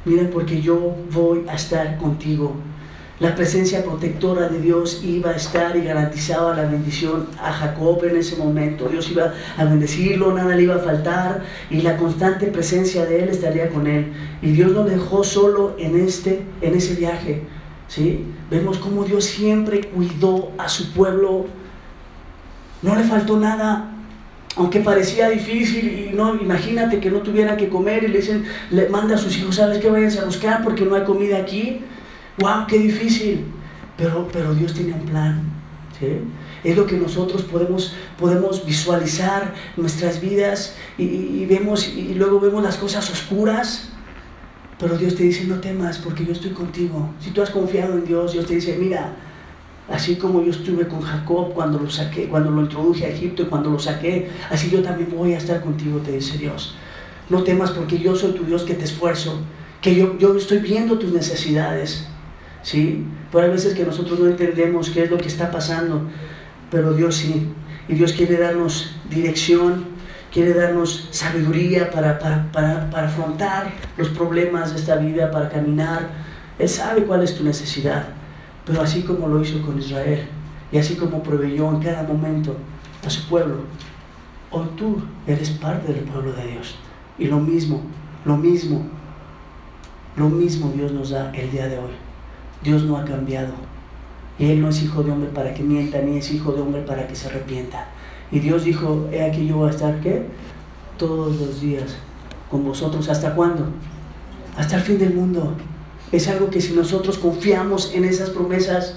[0.06, 2.56] mira porque yo voy a estar contigo.
[3.19, 8.15] La presencia protectora de Dios iba a estar y garantizaba la bendición a Jacob en
[8.15, 8.88] ese momento.
[8.89, 13.30] Dios iba a bendecirlo, nada le iba a faltar y la constante presencia de Él
[13.30, 14.13] estaría con Él.
[14.43, 17.41] Y Dios lo dejó solo en, este, en ese viaje.
[17.88, 18.23] ¿sí?
[18.51, 21.47] Vemos cómo Dios siempre cuidó a su pueblo.
[22.84, 23.93] No le faltó nada
[24.58, 28.89] aunque parecía difícil y no, imagínate que no tuviera que comer y le dicen, le
[28.89, 29.88] manda a sus hijos, ¿sabes qué?
[29.88, 31.82] Vayan a buscar porque no hay comida aquí.
[32.38, 32.67] ¡Wow!
[32.67, 33.45] ¡Qué difícil!
[33.97, 35.41] Pero, pero Dios tiene un plan.
[36.00, 36.19] ¿sí?
[36.63, 42.78] Es lo que nosotros podemos, podemos visualizar nuestras vidas y, vemos, y luego vemos las
[42.78, 43.89] cosas oscuras.
[44.80, 47.10] Pero Dios te dice, no temas porque yo estoy contigo.
[47.19, 49.15] Si tú has confiado en Dios, Dios te dice, mira,
[49.89, 53.45] Así como yo estuve con Jacob cuando lo saqué, cuando lo introduje a Egipto y
[53.45, 56.76] cuando lo saqué, así yo también voy a estar contigo, te dice Dios.
[57.30, 59.39] No temas porque yo soy tu Dios que te esfuerzo,
[59.82, 62.06] que yo, yo estoy viendo tus necesidades.
[62.62, 63.06] ¿Sí?
[63.32, 66.02] Pero hay veces que nosotros no entendemos qué es lo que está pasando,
[66.72, 67.54] pero Dios sí.
[67.88, 69.86] Y Dios quiere darnos dirección,
[70.32, 76.10] quiere darnos sabiduría para, para, para, para afrontar los problemas de esta vida, para caminar.
[76.60, 78.08] Él sabe cuál es tu necesidad.
[78.67, 80.28] Pero así como lo hizo con Israel
[80.72, 82.58] y así como proveyó en cada momento
[83.06, 83.62] a su pueblo,
[84.52, 86.76] hoy tú eres parte del pueblo de Dios.
[87.17, 87.82] Y lo mismo,
[88.26, 88.86] lo mismo,
[90.17, 92.07] lo mismo Dios nos da el día de hoy.
[92.63, 93.54] Dios no ha cambiado.
[94.39, 97.08] Él no es hijo de hombre para que mienta, ni es hijo de hombre para
[97.08, 97.88] que se arrepienta.
[98.32, 100.26] Y Dios dijo, he aquí yo voy a estar, ¿qué?
[100.98, 101.96] Todos los días
[102.52, 103.10] con vosotros.
[103.10, 103.65] ¿Hasta cuándo?
[104.58, 105.54] Hasta el fin del mundo.
[106.12, 108.96] Es algo que si nosotros confiamos en esas promesas,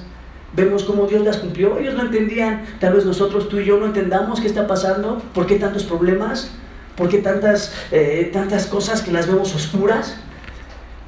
[0.55, 1.79] vemos cómo Dios las cumplió.
[1.79, 5.47] Ellos no entendían, tal vez nosotros, tú y yo, no entendamos qué está pasando, por
[5.47, 6.51] qué tantos problemas,
[6.97, 10.17] por qué tantas, eh, tantas cosas que las vemos oscuras.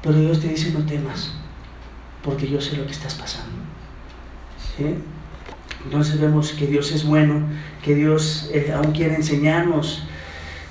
[0.01, 1.33] Pero Dios te dice, no temas,
[2.23, 3.51] porque yo sé lo que estás pasando.
[5.85, 7.47] Entonces vemos que Dios es bueno,
[7.83, 10.03] que Dios eh, aún quiere enseñarnos,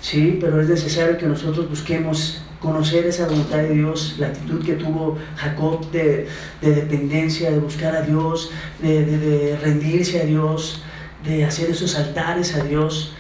[0.01, 0.39] ¿sí?
[0.41, 5.19] pero es necesario que nosotros busquemos conocer esa voluntad de Dios, la actitud que tuvo
[5.37, 6.29] Jacob de,
[6.61, 10.83] dependencia, de buscar a Dios, de, rendirse a Dios,
[11.25, 13.15] de hacer esos altares a Dios.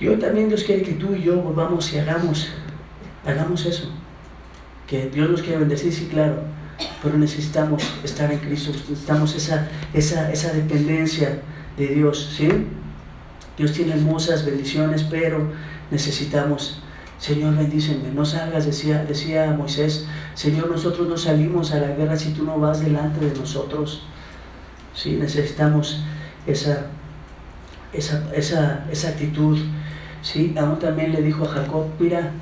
[0.00, 2.48] Y hoy también Dios quiere que tú y yo volvamos y hagamos,
[3.24, 3.90] hagamos eso.
[4.86, 6.42] Que Dios nos quiere bendecir, sí, claro,
[7.02, 11.40] pero necesitamos estar en Cristo, necesitamos esa, esa, esa dependencia
[11.76, 12.48] de Dios, ¿sí?
[13.56, 15.52] Dios tiene hermosas bendiciones, pero
[15.90, 16.82] necesitamos
[17.22, 22.32] Señor, bendíceme, no salgas, decía, decía Moisés, Señor, nosotros no salimos a la guerra si
[22.32, 24.02] tú no vas delante de nosotros.
[24.92, 26.02] Sí, necesitamos
[26.48, 26.86] esa,
[27.92, 29.56] esa, esa, esa actitud.
[30.20, 32.32] Sí, aún también le dijo a Jacob, mira,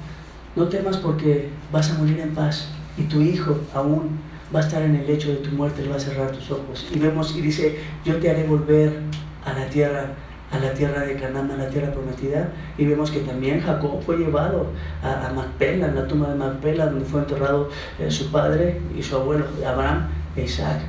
[0.57, 4.19] no temas porque vas a morir en paz y tu hijo aún
[4.55, 6.89] va a estar en el lecho de tu muerte, le va a cerrar tus ojos.
[6.93, 9.01] Y vemos y dice, yo te haré volver
[9.45, 10.07] a la tierra
[10.53, 14.17] a la tierra de Canaán, a la tierra prometida, y vemos que también Jacob fue
[14.17, 14.67] llevado
[15.01, 17.69] a, a Macpela, en la tumba de Macpela, donde fue enterrado
[18.01, 20.81] eh, su padre y su abuelo, Abraham e Isaac.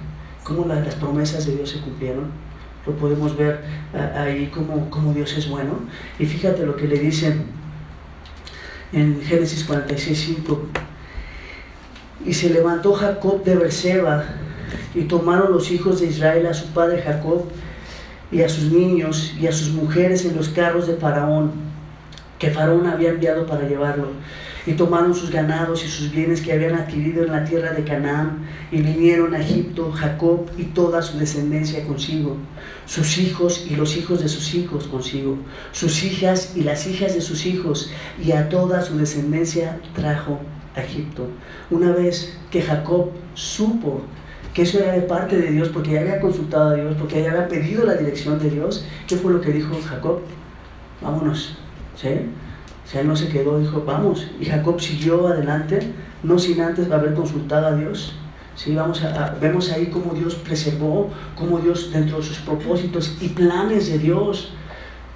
[0.44, 2.32] ¿Cómo las promesas de Dios se cumplieron?
[2.86, 3.62] lo podemos ver
[4.16, 5.80] ahí como, como Dios es bueno.
[6.20, 7.46] Y fíjate lo que le dicen
[8.92, 10.68] en Génesis 46, 5.
[12.26, 14.24] Y se levantó Jacob de Berseba
[14.94, 17.46] y tomaron los hijos de Israel a su padre Jacob
[18.32, 21.52] y a sus niños y a sus mujeres en los carros de Faraón,
[22.40, 24.08] que Faraón había enviado para llevarlo.
[24.68, 28.46] Y tomaron sus ganados y sus bienes que habían adquirido en la tierra de Canaán
[28.72, 32.38] y vinieron a Egipto, Jacob y toda su descendencia consigo,
[32.86, 35.40] sus hijos y los hijos de sus hijos consigo,
[35.72, 37.92] sus hijas y las hijas de sus hijos,
[38.24, 40.40] y a toda su descendencia trajo
[40.76, 41.28] a Egipto.
[41.70, 44.02] Una vez que Jacob supo
[44.54, 47.32] que eso era de parte de Dios, porque ya había consultado a Dios, porque ya
[47.32, 50.20] había pedido la dirección de Dios, ¿qué fue lo que dijo Jacob?
[51.02, 51.58] Vámonos,
[51.96, 52.10] ¿sí?
[52.84, 54.28] O sea, él no se quedó, dijo, vamos.
[54.40, 58.16] Y Jacob siguió adelante, no sin antes haber consultado a Dios.
[58.54, 58.76] ¿Sí?
[58.76, 63.90] Vamos a, vemos ahí cómo Dios preservó, cómo Dios dentro de sus propósitos y planes
[63.90, 64.52] de Dios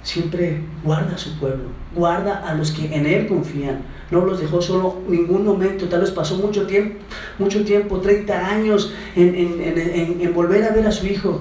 [0.06, 3.82] siempre guarda a su pueblo, guarda a los que en Él confían.
[4.12, 6.94] No los dejó solo ningún momento, tal vez pasó mucho tiempo,
[7.40, 11.40] mucho tiempo, 30 años en, en, en, volver a ver a su hijo,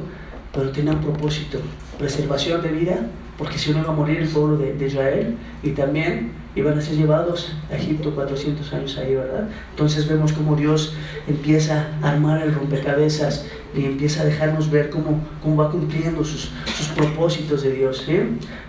[0.51, 1.60] pero tenía un propósito,
[1.99, 5.71] preservación de vida, porque si no iba a morir el pueblo de, de, Israel y
[5.71, 9.47] también iban a ser llevados a Egipto 400 años ahí, ¿verdad?
[9.69, 10.95] Entonces vemos cómo Dios
[11.28, 16.51] empieza a armar el rompecabezas y empieza a dejarnos ver cómo, cómo va cumpliendo sus,
[16.77, 18.03] sus propósitos de Dios.
[18.05, 18.19] ¿sí?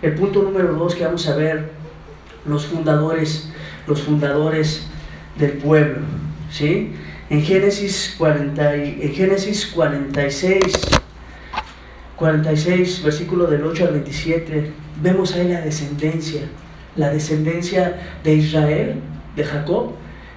[0.03, 1.71] El punto número dos que vamos a ver,
[2.45, 3.51] los fundadores,
[3.87, 4.89] los fundadores
[5.39, 5.99] del pueblo.
[6.51, 6.93] ¿sí?
[7.31, 10.63] En Génesis, 40, en Génesis 46
[12.17, 16.43] 46, versículo del 8 al 27, vemos ahí la descendencia,
[16.97, 19.01] la descendencia de Israel,
[19.37, 19.93] de Jacob,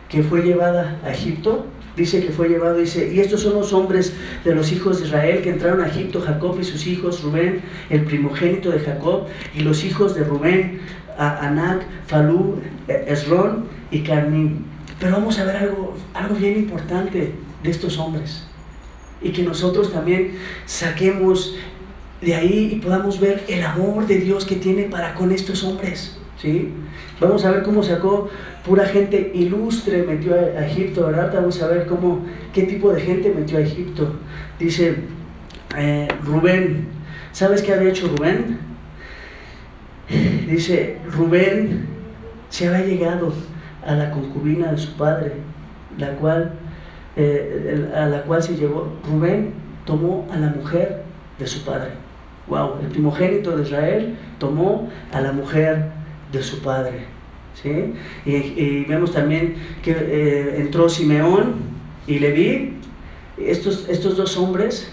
[0.10, 1.66] que fue llevada a Egipto.
[2.00, 4.14] Dice que fue llevado, dice, y estos son los hombres
[4.46, 8.06] de los hijos de Israel que entraron a Egipto, Jacob y sus hijos, Rubén, el
[8.06, 10.80] primogénito de Jacob, y los hijos de Rubén,
[11.18, 12.56] Anac, Falú,
[12.88, 14.66] Esrón y Carmín.
[14.98, 17.34] Pero vamos a ver algo, algo bien importante
[17.64, 18.46] de estos hombres
[19.22, 21.56] y que nosotros también saquemos
[22.22, 26.19] de ahí y podamos ver el amor de Dios que tiene para con estos hombres.
[26.42, 26.74] ¿Sí?
[27.20, 28.30] Vamos a ver cómo sacó
[28.66, 31.32] pura gente ilustre, metió a, Egipto, ¿verdad?
[31.34, 34.16] Vamos a ver cómo, qué tipo de gente metió a Egipto.
[34.58, 34.96] Dice
[35.78, 36.88] eh, Rubén,
[37.32, 38.60] ¿sabes qué había hecho Rubén?
[40.48, 41.88] Dice, Rubén
[42.50, 43.34] se había llegado
[43.86, 45.34] a la concubina de su padre,
[45.98, 46.54] la cual
[47.16, 49.54] eh, a la cual se llevó, Rubén
[49.86, 51.04] tomó a la mujer
[51.38, 51.90] de su padre.
[52.48, 55.99] Wow, el primogénito de Israel tomó a la mujer
[56.32, 57.06] de su padre.
[57.62, 57.94] ¿sí?
[58.26, 61.56] Y, vemos también que eh, entró Simeón
[62.08, 62.74] y Leví,
[63.38, 64.92] estos, estos dos hombres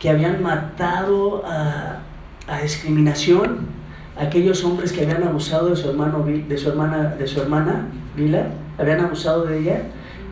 [0.00, 2.00] que habían matado a,
[2.46, 3.72] a discriminación
[4.16, 8.46] aquellos hombres que habían abusado de su hermano de su hermana de su hermana Vila
[8.78, 9.82] habían abusado de ella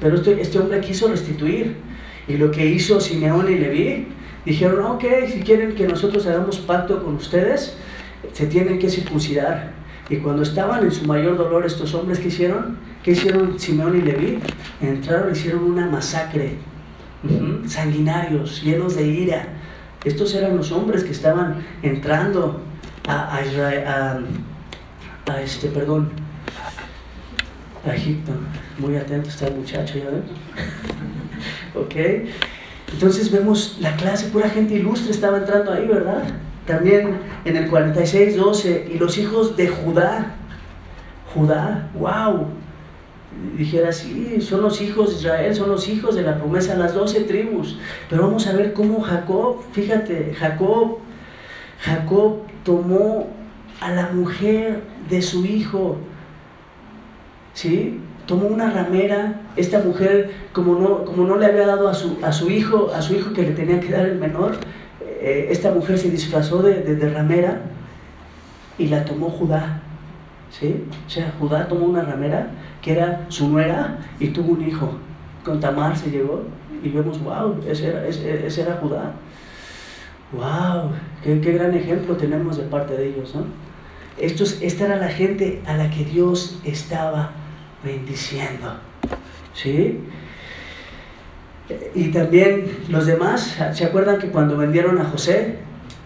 [0.03, 1.77] pero este, este hombre quiso restituir.
[2.27, 4.09] Y lo que hizo Simeón y Leví,
[4.45, 7.77] dijeron, ok, si quieren que nosotros hagamos pacto con ustedes,
[8.33, 9.73] se tienen que circuncidar.
[10.13, 12.77] Y cuando estaban en su mayor dolor estos hombres, ¿qué hicieron?
[13.03, 14.41] ¿Qué hicieron Simeón y Leví?
[14.83, 16.59] Entraron y hicieron una masacre.
[17.67, 19.49] Sanguinarios, llenos de ira.
[20.05, 22.61] Estos eran los hombres que estaban entrando
[23.09, 26.11] a, Israel, a, este, perdón,
[27.89, 28.33] a Egipto.
[28.79, 30.25] Muy atento está el muchacho, ¿ya ven?
[32.93, 36.25] Entonces vemos la clase, pura gente ilustre estaba entrando ahí, ¿verdad?
[36.67, 40.35] También en el 46, 12, y los hijos de Judá.
[41.35, 42.47] Judá, wow.
[43.57, 47.21] Dijera, sí, son los hijos de Israel, son los hijos de la promesa, las doce
[47.21, 47.79] tribus.
[48.09, 50.99] Pero vamos a ver cómo Jacob, fíjate, Jacob,
[51.81, 53.29] Jacob tomó
[53.81, 55.99] a la mujer de su hijo
[57.55, 58.01] ¿sí?
[58.27, 62.33] Tomó una ramera, esta mujer, como no, como no le había dado a su, a
[62.33, 64.57] su hijo, a su hijo que le tenía que dar el menor,
[65.23, 67.61] eh, esta mujer se disfrazó de, de, ramera
[68.79, 69.81] y la tomó Judá.
[70.51, 70.85] ¿sí?
[71.07, 74.93] O sea, Judá tomó una ramera que era su nuera y tuvo un hijo.
[75.45, 76.43] Con Tamar se llegó
[76.83, 79.13] y vemos, wow, ese era, ese, era Judá.
[80.33, 80.91] ¡Wow!
[81.23, 83.45] Qué, qué, gran ejemplo tenemos de parte de ellos, ¿no?
[84.19, 87.31] Estos, esta era la gente a la que Dios estaba
[87.85, 88.75] bendiciendo.
[89.55, 90.01] ¿Sí?
[91.95, 95.57] Y también los demás, ¿se acuerdan que cuando vendieron a José?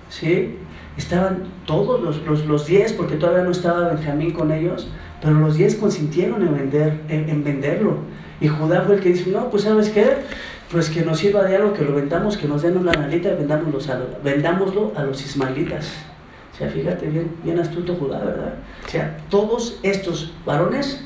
[0.08, 0.56] ¿Sí?
[0.96, 4.88] Estaban todos los, los, diez, porque todavía no estaba Benjamín con ellos,
[5.20, 7.98] pero los diez consintieron en, vender, en, venderlo.
[8.40, 10.16] Y Judá fue el que dice, no, pues sabes qué,
[10.70, 13.34] pues que nos sirva de algo, que lo vendamos, que nos den una analita y
[13.34, 15.92] vendámoslo a, vendámoslo a los ismaelitas.
[16.54, 18.54] O sea, fíjate bien, bien astuto Judá, ¿verdad?
[18.86, 21.04] O sea, todos estos varones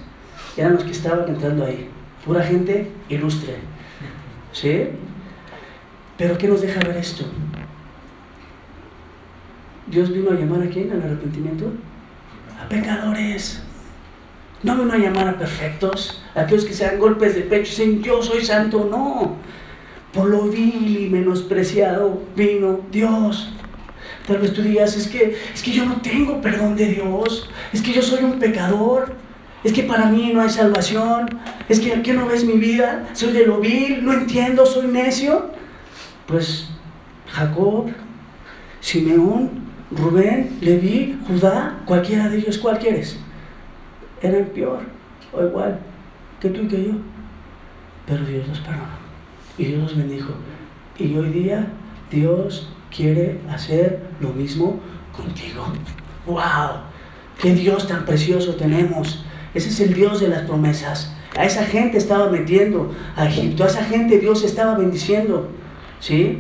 [0.57, 1.89] eran los que estaban entrando ahí.
[2.25, 3.57] Pura gente ilustre.
[4.53, 4.89] ¿Sí?
[6.19, 7.25] Pero ¿qué nos deja ver esto?
[9.87, 11.73] Dios vino a llamar a quién al arrepentimiento?
[12.63, 13.63] A pecadores.
[14.63, 18.03] No vino a llamar a perfectos, a aquellos que sean golpes de pecho y dicen
[18.03, 19.37] yo soy santo, no.
[20.13, 23.53] Por lo vil y menospreciado vino Dios.
[24.27, 27.81] Tal vez tú digas, es que, es que yo no tengo perdón de Dios, es
[27.81, 29.15] que yo soy un pecador,
[29.63, 31.29] es que para mí no hay salvación,
[31.69, 33.09] es que ¿qué no ves mi vida?
[33.13, 35.51] Soy de lo vil, no entiendo, soy necio.
[36.27, 36.69] Pues
[37.27, 37.91] Jacob,
[38.81, 39.51] Simeón,
[39.91, 43.19] Rubén, Leví, Judá, cualquiera de ellos, ¿cuál quieres?
[44.23, 44.81] eran peor
[45.33, 45.79] o igual
[46.41, 46.93] que tú y que yo.
[48.07, 48.85] Pero Dios los perdonó
[49.59, 50.33] y Dios los bendijo.
[50.99, 51.67] Y hoy día
[52.11, 54.81] Dios quiere hacer lo mismo
[55.17, 55.67] contigo.
[56.27, 56.83] ¡Wow!
[57.41, 59.25] ¡Qué Dios tan precioso tenemos!
[59.55, 61.13] Ese es el Dios de las promesas.
[61.37, 65.49] A esa gente estaba metiendo a Egipto, a esa gente Dios estaba bendiciendo.
[66.01, 66.39] ¿Sí?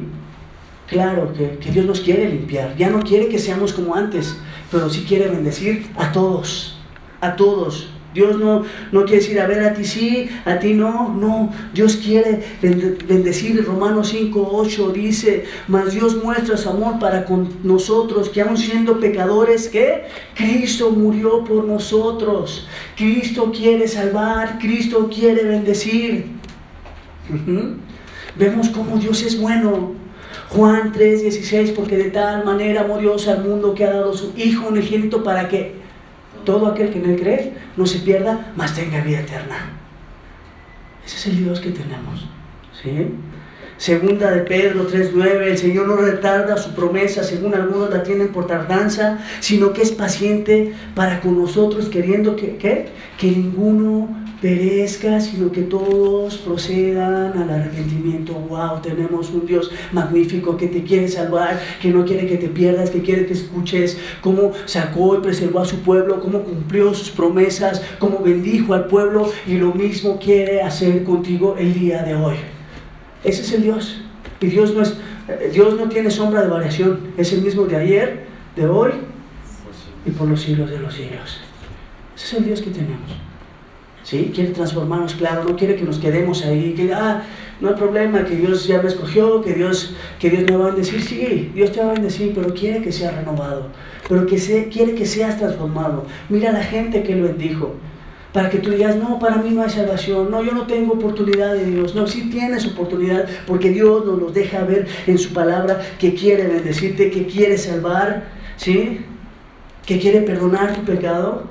[0.86, 2.76] Claro que, que Dios nos quiere limpiar.
[2.76, 4.36] Ya no quiere que seamos como antes,
[4.70, 6.80] pero sí quiere bendecir a todos
[7.20, 7.88] a todos.
[8.12, 11.52] Dios no, no quiere decir, a ver, a ti sí, a ti no, no.
[11.72, 13.64] Dios quiere bendecir.
[13.64, 18.98] Romanos 5, 8 dice, mas Dios muestra su amor para con nosotros, que aun siendo
[18.98, 22.66] pecadores, que Cristo murió por nosotros.
[22.96, 26.26] Cristo quiere salvar, Cristo quiere bendecir.
[28.36, 29.94] Vemos cómo Dios es bueno.
[30.50, 34.32] Juan 3, 16, porque de tal manera amó Dios al mundo que ha dado su
[34.36, 35.79] Hijo unigénito para que
[36.44, 39.56] todo aquel que en él cree no se pierda, mas tenga vida eterna.
[41.04, 42.26] Ese es el Dios que tenemos.
[42.82, 43.08] ¿sí?
[43.76, 48.46] Segunda de Pedro 3.9, el Señor no retarda su promesa, según algunos la tienen por
[48.46, 54.08] tardanza, sino que es paciente para con nosotros, queriendo que, que ninguno
[54.40, 58.32] perezca, sino que todos procedan al arrepentimiento.
[58.32, 62.90] Wow, tenemos un Dios magnífico que te quiere salvar, que no quiere que te pierdas,
[62.90, 67.82] que quiere que escuches cómo sacó y preservó a su pueblo, cómo cumplió sus promesas,
[67.98, 72.36] cómo bendijo al pueblo y lo mismo quiere hacer contigo el día de hoy.
[73.24, 74.02] Ese es el Dios.
[74.40, 74.96] Y Dios no, es,
[75.52, 78.24] Dios no tiene sombra de variación, es el mismo de ayer,
[78.56, 78.92] de hoy
[80.06, 81.40] y por los siglos de los siglos.
[82.16, 83.29] Ese es el Dios que tenemos.
[84.02, 84.30] ¿Sí?
[84.34, 87.22] Quiere transformarnos, claro, no quiere que nos quedemos ahí, que, ah,
[87.60, 90.68] no hay problema, que Dios ya me escogió, que Dios, que Dios me va a
[90.68, 93.66] bendecir, sí, Dios te va a bendecir, pero quiere que seas renovado,
[94.08, 96.04] pero que se, quiere que seas transformado.
[96.28, 97.74] Mira a la gente que Él bendijo,
[98.32, 101.52] para que tú digas, no, para mí no hay salvación, no, yo no tengo oportunidad
[101.52, 105.80] de Dios, no, sí tienes oportunidad, porque Dios nos los deja ver en su palabra
[105.98, 109.00] que quiere bendecirte, que quiere salvar, ¿sí?
[109.84, 111.44] Que quiere perdonar tu pecado,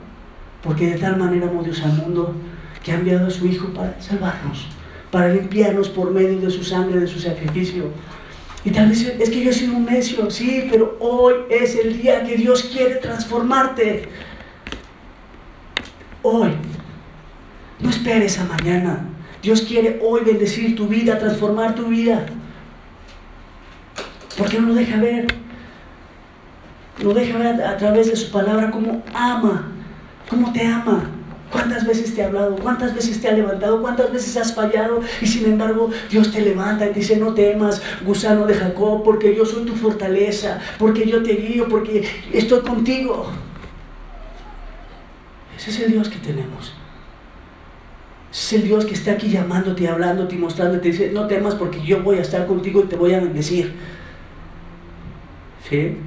[0.64, 2.34] porque de tal manera amó Dios al mundo
[2.84, 4.68] que ha enviado a su Hijo para salvarnos,
[5.12, 7.92] para limpiarnos por medio de su sangre, de su sacrificio.
[8.66, 12.02] Y tal vez es que yo he sido un necio, sí, pero hoy es el
[12.02, 14.10] día que Dios quiere transformarte.
[16.22, 16.50] Hoy.
[17.80, 19.08] No esperes a mañana.
[19.42, 22.26] Dios quiere hoy bendecir tu vida, transformar tu vida.
[24.38, 25.28] Porque no lo deja ver.
[27.02, 29.79] Lo deja ver a, través de su palabra como ama
[30.30, 31.10] ¿Cómo te ama?
[31.52, 32.56] ¿Cuántas veces te ha hablado?
[32.58, 33.82] ¿Cuántas veces te ha levantado?
[33.82, 35.02] ¿Cuántas veces has fallado?
[35.20, 39.46] Y sin embargo, Dios te levanta y dice, no temas, gusano de Jacob, porque yo
[39.46, 43.32] soy tu fortaleza, porque yo te guío, porque estoy contigo.
[45.58, 46.76] Ese es el Dios que tenemos.
[48.32, 50.92] Es el Dios que está aquí llamándote, hablándote y mostrándote.
[50.92, 53.74] Dice, no temas porque yo voy a estar contigo y te voy a bendecir.
[55.68, 55.98] ¿Sí?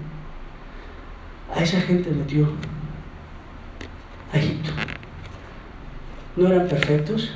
[1.53, 2.49] A esa gente metió
[4.33, 4.71] a Egipto.
[6.37, 7.31] No eran perfectos,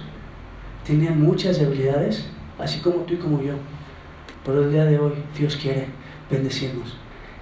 [0.86, 2.26] tenían muchas debilidades,
[2.58, 3.54] así como tú y como yo.
[4.44, 5.88] Pero el día de hoy Dios quiere
[6.30, 6.96] bendecirnos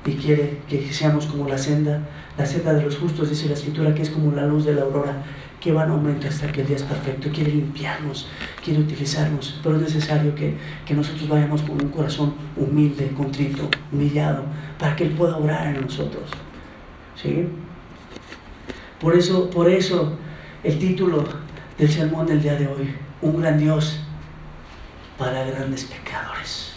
[0.07, 2.01] y quiere que seamos como la senda,
[2.37, 4.83] la senda de los justos, dice la escritura, que es como la luz de la
[4.83, 5.23] aurora,
[5.61, 7.31] que va en aumento hasta que el día es perfecto.
[7.33, 8.29] Quiere limpiarnos,
[8.63, 14.45] quiere utilizarnos, pero es necesario que, que nosotros vayamos con un corazón humilde, contrito, humillado,
[14.79, 16.31] para que Él pueda obrar en nosotros.
[17.15, 17.49] ¿Sí?
[19.05, 20.15] Por eso, por eso
[20.63, 21.25] el título
[21.77, 24.01] del sermón del día de hoy, un gran Dios
[25.19, 26.73] para grandes pecadores.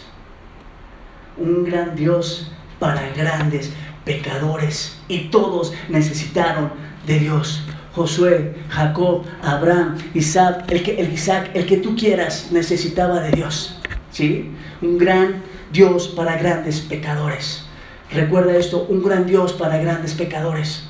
[1.38, 3.72] Un gran Dios para grandes
[4.04, 4.98] pecadores.
[5.08, 6.70] Y todos necesitaron
[7.06, 7.62] de Dios.
[7.94, 13.78] Josué, Jacob, Abraham, Isaac, el que, el Isaac, el que tú quieras, necesitaba de Dios.
[14.12, 14.50] ¿sí?
[14.82, 17.64] Un gran Dios para grandes pecadores.
[18.12, 20.88] Recuerda esto, un gran Dios para grandes pecadores.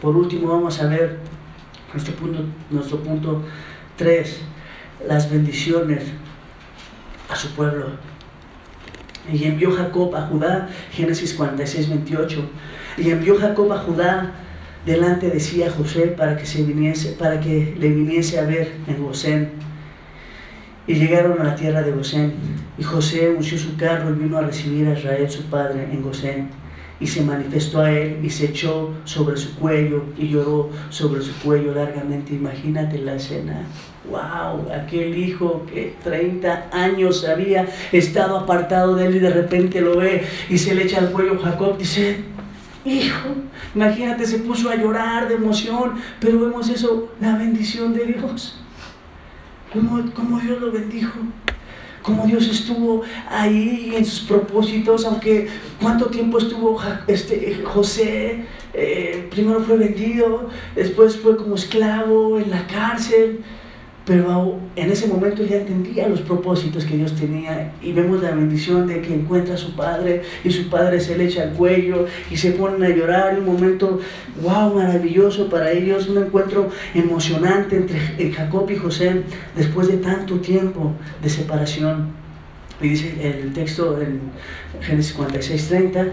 [0.00, 1.18] Por último, vamos a ver
[1.92, 3.42] nuestro punto, nuestro punto
[3.96, 4.40] 3,
[5.06, 6.04] las bendiciones
[7.28, 7.86] a su pueblo.
[9.32, 12.42] Y envió Jacob a Judá, Génesis 46, 28.
[12.96, 14.32] Y envió Jacob a Judá
[14.86, 18.72] delante de sí a José para que, se viniese, para que le viniese a ver
[18.86, 19.50] en Gosén.
[20.86, 22.34] Y llegaron a la tierra de Gosén.
[22.78, 26.48] Y José unció su carro y vino a recibir a Israel su padre en Gosén.
[27.00, 31.32] Y se manifestó a él y se echó sobre su cuello y lloró sobre su
[31.38, 32.34] cuello largamente.
[32.34, 33.62] Imagínate la escena.
[34.10, 34.72] ¡Wow!
[34.72, 40.24] Aquel hijo que 30 años había estado apartado de él y de repente lo ve
[40.48, 41.38] y se le echa al cuello.
[41.38, 42.24] Jacob dice,
[42.84, 43.28] hijo,
[43.74, 48.60] imagínate, se puso a llorar de emoción, pero vemos eso, la bendición de Dios.
[49.72, 51.20] ¿Cómo, cómo Dios lo bendijo?
[52.02, 55.48] Cómo Dios estuvo ahí en sus propósitos, aunque
[55.80, 58.44] cuánto tiempo estuvo este, José,
[58.74, 63.40] eh, primero fue vendido, después fue como esclavo en la cárcel,
[64.08, 68.86] pero en ese momento ya entendía los propósitos que Dios tenía y vemos la bendición
[68.86, 72.38] de que encuentra a su padre y su padre se le echa al cuello y
[72.38, 74.00] se ponen a llorar, un momento,
[74.40, 80.94] wow, maravilloso para ellos, un encuentro emocionante entre Jacob y José después de tanto tiempo
[81.22, 82.08] de separación.
[82.80, 84.20] Y dice el texto en
[84.80, 86.06] Génesis 46, 30,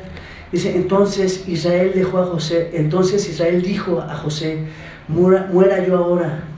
[0.51, 4.65] dice, entonces Israel dejó a José, entonces Israel dijo a José,
[5.07, 6.54] muera yo ahora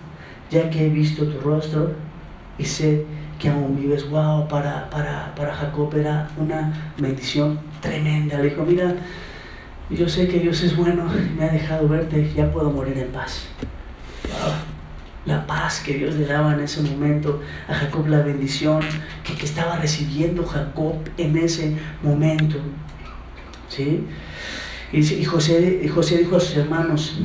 [0.49, 1.93] ya que he visto tu rostro
[2.57, 3.05] y sé
[3.39, 4.09] que aún vives.
[4.09, 8.37] Wow, para, para, para Jacob era una bendición tremenda.
[8.37, 8.95] Le dijo, mira,
[9.89, 11.03] yo sé que Dios es bueno,
[11.37, 13.45] me ha dejado verte, ya puedo morir en paz.
[15.25, 18.79] La paz que Dios le daba en ese momento a Jacob, la bendición
[19.23, 22.57] que, que estaba recibiendo Jacob en ese momento.
[23.67, 24.05] ¿Sí?
[24.93, 27.19] Y, José, y José dijo a sus hermanos,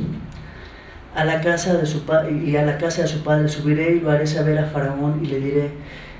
[1.15, 2.03] a la casa de su
[2.43, 5.27] y a la casa de su padre subiré y lo haré saber a Faraón y
[5.27, 5.71] le diré,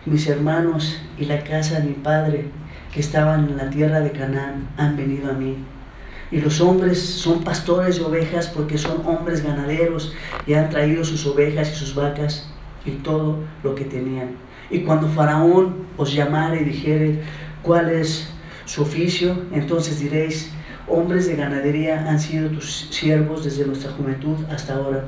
[0.06, 2.46] mis hermanos y la casa de mi padre
[2.94, 5.58] que estaban en la tierra de Canaán han venido a mí.
[6.32, 10.14] Y los hombres son pastores de ovejas porque son hombres ganaderos
[10.46, 12.50] y han traído sus ovejas y sus vacas
[12.86, 14.32] y todo lo que tenían.
[14.70, 17.20] Y cuando Faraón os llamare y dijere
[17.62, 18.30] cuál es
[18.66, 20.52] su oficio, entonces diréis,
[20.94, 25.06] hombres de ganadería han sido tus siervos desde nuestra juventud hasta ahora,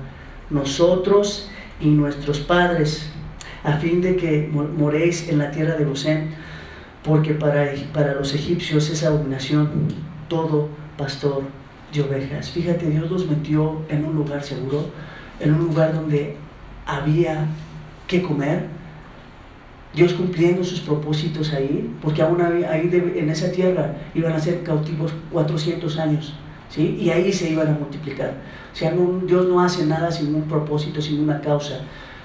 [0.50, 3.10] nosotros y nuestros padres,
[3.64, 6.34] a fin de que moréis en la tierra de Gosén,
[7.04, 9.70] porque para, para los egipcios es abominación
[10.28, 11.44] todo pastor
[11.94, 12.50] de ovejas.
[12.50, 14.90] Fíjate, Dios los metió en un lugar seguro,
[15.40, 16.38] en un lugar donde
[16.86, 17.48] había
[18.08, 18.68] que comer,
[19.96, 25.14] Dios cumpliendo sus propósitos ahí, porque aún ahí en esa tierra iban a ser cautivos
[25.32, 26.34] 400 años,
[26.70, 26.98] ¿sí?
[27.00, 28.34] Y ahí se iban a multiplicar.
[28.74, 28.94] O sea,
[29.26, 31.80] Dios no hace nada sin un propósito, sin una causa.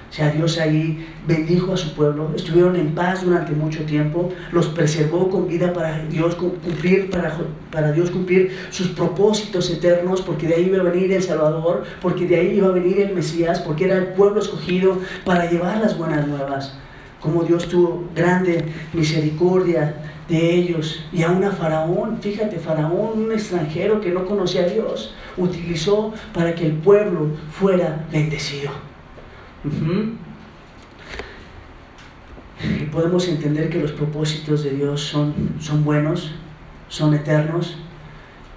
[0.09, 4.67] O sea, Dios ahí bendijo a su pueblo, estuvieron en paz durante mucho tiempo, los
[4.67, 7.33] preservó con vida para Dios cumplir, para,
[7.71, 12.27] para Dios cumplir sus propósitos eternos, porque de ahí iba a venir el Salvador, porque
[12.27, 15.97] de ahí iba a venir el Mesías, porque era el pueblo escogido para llevar las
[15.97, 16.73] buenas nuevas
[17.21, 19.95] como Dios tuvo grande misericordia
[20.27, 21.03] de ellos.
[21.13, 26.55] Y aún a Faraón, fíjate, Faraón, un extranjero que no conocía a Dios, utilizó para
[26.55, 28.71] que el pueblo fuera bendecido.
[32.63, 36.31] Y podemos entender que los propósitos de Dios son, son buenos,
[36.89, 37.77] son eternos,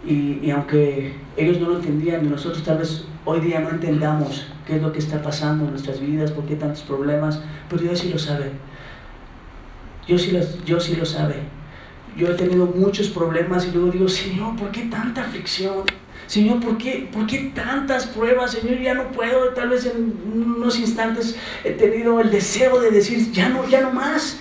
[0.06, 4.76] y, y aunque ellos no lo entendían, nosotros tal vez hoy día no entendamos qué
[4.76, 8.10] es lo que está pasando en nuestras vidas, por qué tantos problemas, pero Dios sí
[8.10, 8.52] lo sabe.
[10.06, 11.36] Dios sí lo, yo sí lo sabe.
[12.16, 15.84] Yo he tenido muchos problemas y luego digo, Señor, ¿por qué tanta aflicción?
[16.26, 18.52] Señor, ¿por qué, ¿por qué tantas pruebas?
[18.52, 19.48] Señor, ya no puedo.
[19.50, 23.92] Tal vez en unos instantes he tenido el deseo de decir, ya no, ya no
[23.92, 24.38] más.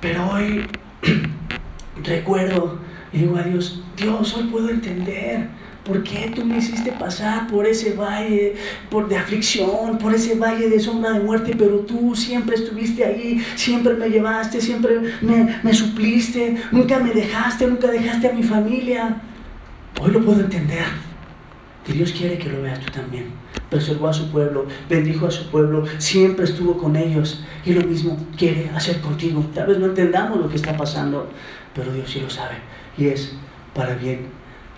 [0.00, 0.66] Pero hoy
[2.02, 2.78] recuerdo
[3.12, 5.48] y digo a Dios, Dios, hoy puedo entender
[5.86, 8.56] ¿Por qué tú me hiciste pasar por ese valle
[8.90, 11.54] por de aflicción, por ese valle de sombra de muerte?
[11.56, 17.68] Pero tú siempre estuviste ahí, siempre me llevaste, siempre me, me supliste, nunca me dejaste,
[17.68, 19.22] nunca dejaste a mi familia.
[20.00, 20.84] Hoy lo puedo entender.
[21.84, 23.26] Que Dios quiere que lo veas tú también.
[23.70, 28.18] Preservó a su pueblo, bendijo a su pueblo, siempre estuvo con ellos y lo mismo
[28.36, 29.46] quiere hacer contigo.
[29.54, 31.30] Tal vez no entendamos lo que está pasando,
[31.72, 32.56] pero Dios sí lo sabe
[32.96, 33.34] y es
[33.74, 34.26] para bien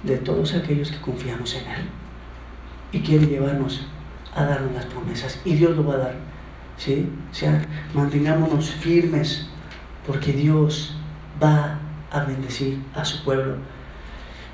[0.03, 1.83] de todos aquellos que confiamos en Él.
[2.93, 3.87] Y quiere llevarnos
[4.35, 5.41] a darnos las promesas.
[5.45, 6.15] Y Dios lo va a dar.
[6.77, 7.09] ¿sí?
[7.31, 7.63] O sea,
[7.95, 9.47] mantengámonos firmes
[10.07, 10.97] porque Dios
[11.43, 11.79] va
[12.11, 13.57] a bendecir a su pueblo.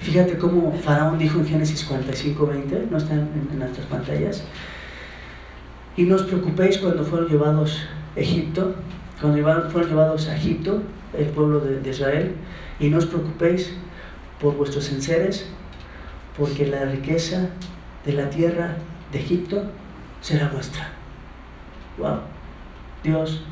[0.00, 4.44] Fíjate cómo Faraón dijo en Génesis 45, 20, no están en, nuestras pantallas.
[5.96, 7.86] Y no os preocupéis cuando fueron llevados
[8.16, 8.74] a Egipto,
[9.20, 10.82] cuando fueron llevados a Egipto,
[11.16, 12.34] el pueblo de, de Israel,
[12.78, 13.74] y no os preocupéis
[14.40, 15.46] por vuestros enseres,
[16.36, 17.48] porque la riqueza
[18.04, 18.76] de la tierra
[19.12, 19.64] de Egipto
[20.20, 20.88] será vuestra.
[21.98, 22.20] Wow.
[23.02, 23.44] Dios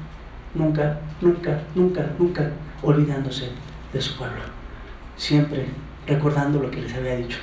[0.54, 2.50] nunca, nunca, nunca, nunca
[2.82, 3.50] olvidándose
[3.92, 4.40] de su pueblo.
[5.16, 5.66] Siempre
[6.06, 7.38] recordando lo que les había dicho.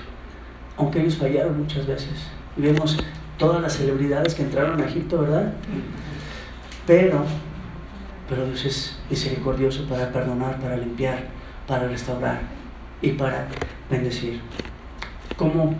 [0.77, 2.27] Aunque ellos fallaron muchas veces.
[2.57, 2.97] Vemos
[3.37, 5.53] todas las celebridades que entraron a Egipto, ¿verdad?
[6.85, 7.23] Pero,
[8.27, 11.27] pero Dios es misericordioso para perdonar, para limpiar,
[11.69, 12.41] para restaurar
[12.99, 13.47] y para
[13.89, 14.41] bendecir.
[15.37, 15.75] ¿Cómo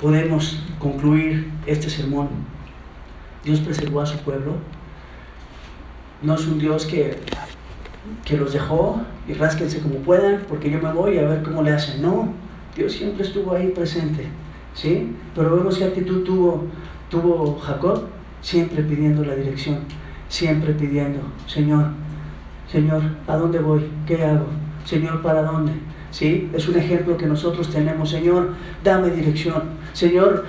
[0.00, 2.28] podemos concluir este sermón?
[3.42, 4.52] Dios preservó a su pueblo.
[6.22, 7.16] No es un Dios que,
[8.24, 11.72] que los dejó y rásquense como puedan porque yo me voy a ver cómo le
[11.72, 12.02] hacen.
[12.02, 12.28] No,
[12.76, 14.26] Dios siempre estuvo ahí presente.
[14.74, 15.16] ¿sí?
[15.34, 16.66] Pero vemos qué actitud tuvo,
[17.08, 18.04] tuvo Jacob,
[18.42, 19.78] siempre pidiendo la dirección,
[20.28, 21.86] siempre pidiendo, Señor,
[22.70, 23.90] Señor, ¿a dónde voy?
[24.06, 24.46] ¿Qué hago?
[24.88, 25.72] Señor, ¿para dónde?
[26.10, 26.48] ¿Sí?
[26.54, 28.08] Es un ejemplo que nosotros tenemos.
[28.08, 29.64] Señor, dame dirección.
[29.92, 30.46] Señor,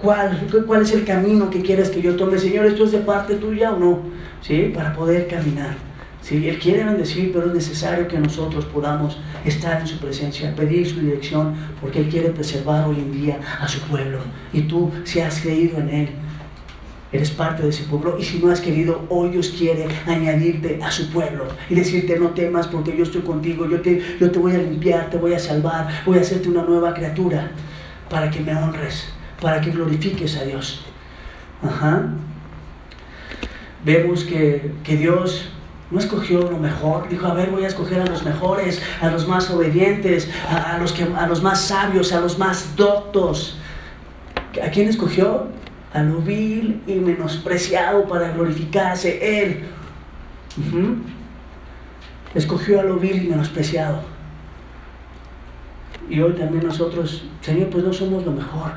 [0.00, 2.38] ¿cuál, ¿cuál es el camino que quieres que yo tome?
[2.38, 3.98] Señor, ¿esto es de parte tuya o no?
[4.40, 4.72] ¿Sí?
[4.74, 5.76] Para poder caminar.
[6.22, 6.48] ¿Sí?
[6.48, 11.00] Él quiere bendecir, pero es necesario que nosotros podamos estar en su presencia, pedir su
[11.00, 14.20] dirección, porque Él quiere preservar hoy en día a su pueblo.
[14.54, 16.08] Y tú, si has creído en Él,
[17.14, 18.16] eres parte de ese pueblo.
[18.18, 22.30] Y si no has querido, hoy Dios quiere añadirte a su pueblo y decirte, no
[22.30, 25.38] temas porque yo estoy contigo, yo te, yo te voy a limpiar, te voy a
[25.38, 27.52] salvar, voy a hacerte una nueva criatura
[28.10, 29.08] para que me honres,
[29.40, 30.84] para que glorifiques a Dios.
[31.62, 32.08] Ajá.
[33.84, 35.50] Vemos que, Dios
[35.90, 39.28] no escogió lo mejor, dijo, a ver, voy a escoger a los mejores, a los
[39.28, 43.56] más obedientes, a, los, que, a los más sabios, a los más doctos.
[44.60, 45.48] ¿A quién escogió?
[45.94, 49.60] A lo vil y menospreciado para glorificarse Él.
[52.34, 54.02] Escogió a lo vil y menospreciado.
[56.10, 58.72] Y hoy también nosotros, Señor, pues no somos lo mejor.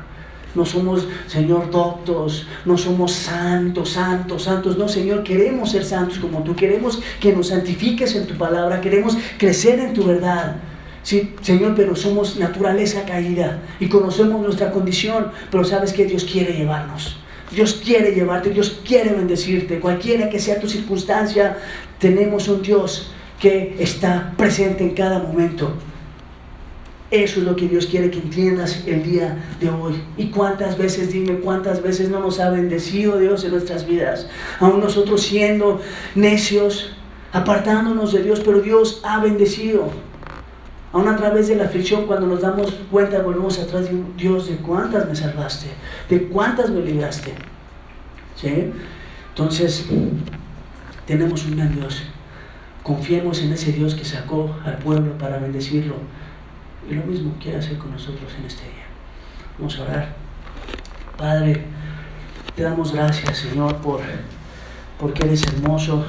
[0.54, 4.78] No somos, Señor, doctos, no somos santos, santos, santos.
[4.78, 6.54] No, Señor, queremos ser santos como tú.
[6.54, 8.80] Queremos que nos santifiques en tu palabra.
[8.80, 10.56] Queremos crecer en tu verdad.
[11.08, 16.52] Sí, Señor, pero somos naturaleza caída y conocemos nuestra condición, pero sabes que Dios quiere
[16.52, 17.16] llevarnos.
[17.50, 19.80] Dios quiere llevarte, Dios quiere bendecirte.
[19.80, 21.56] Cualquiera que sea tu circunstancia,
[21.98, 25.72] tenemos un Dios que está presente en cada momento.
[27.10, 30.02] Eso es lo que Dios quiere que entiendas el día de hoy.
[30.18, 34.28] Y cuántas veces, dime, cuántas veces no nos ha bendecido Dios en nuestras vidas.
[34.60, 35.80] Aún nosotros siendo
[36.14, 36.92] necios,
[37.32, 39.90] apartándonos de Dios, pero Dios ha bendecido.
[40.92, 44.56] Aún a través de la aflicción, cuando nos damos cuenta, volvemos atrás y Dios, ¿de
[44.56, 45.66] cuántas me salvaste?
[46.08, 47.34] ¿De cuántas me libraste?
[48.36, 48.72] ¿Sí?
[49.30, 49.86] Entonces,
[51.06, 52.04] tenemos un gran Dios.
[52.82, 55.96] Confiemos en ese Dios que sacó al pueblo para bendecirlo.
[56.90, 58.86] Y lo mismo quiere hacer con nosotros en este día.
[59.58, 60.16] Vamos a orar.
[61.18, 61.64] Padre,
[62.56, 64.00] te damos gracias, Señor, por
[64.98, 66.04] porque eres hermoso,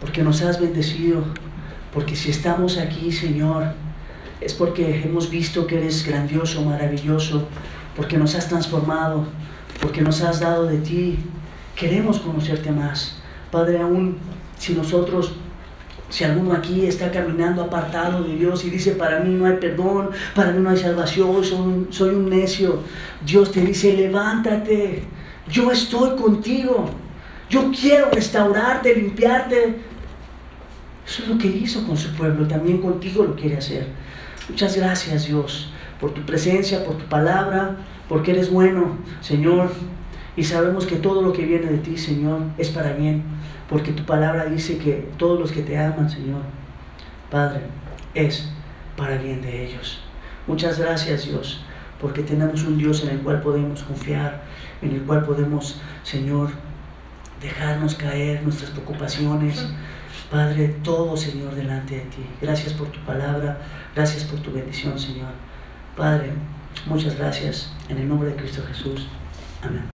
[0.00, 1.24] porque nos has bendecido,
[1.94, 3.68] porque si estamos aquí, Señor,
[4.40, 7.46] es porque hemos visto que eres grandioso, maravilloso,
[7.96, 9.24] porque nos has transformado,
[9.80, 11.18] porque nos has dado de ti.
[11.76, 13.16] Queremos conocerte más.
[13.50, 14.16] Padre, aún
[14.58, 15.34] si nosotros,
[16.08, 20.10] si alguno aquí está caminando apartado de Dios y dice, para mí no hay perdón,
[20.34, 22.80] para mí no hay salvación, soy, soy un necio,
[23.24, 25.04] Dios te dice, levántate,
[25.48, 26.90] yo estoy contigo,
[27.48, 29.93] yo quiero restaurarte, limpiarte.
[31.06, 33.86] Eso es lo que hizo con su pueblo, también contigo lo quiere hacer.
[34.48, 37.76] Muchas gracias Dios por tu presencia, por tu palabra,
[38.08, 39.70] porque eres bueno, Señor.
[40.36, 43.22] Y sabemos que todo lo que viene de ti, Señor, es para bien,
[43.68, 46.42] porque tu palabra dice que todos los que te aman, Señor,
[47.30, 47.60] Padre,
[48.14, 48.50] es
[48.96, 50.00] para bien de ellos.
[50.46, 51.64] Muchas gracias Dios,
[52.00, 54.42] porque tenemos un Dios en el cual podemos confiar,
[54.82, 56.50] en el cual podemos, Señor,
[57.40, 59.66] dejarnos caer nuestras preocupaciones.
[60.34, 62.26] Padre, todo, Señor, delante de ti.
[62.42, 63.56] Gracias por tu palabra.
[63.94, 65.30] Gracias por tu bendición, Señor.
[65.96, 66.32] Padre,
[66.86, 67.72] muchas gracias.
[67.88, 69.06] En el nombre de Cristo Jesús.
[69.62, 69.93] Amén.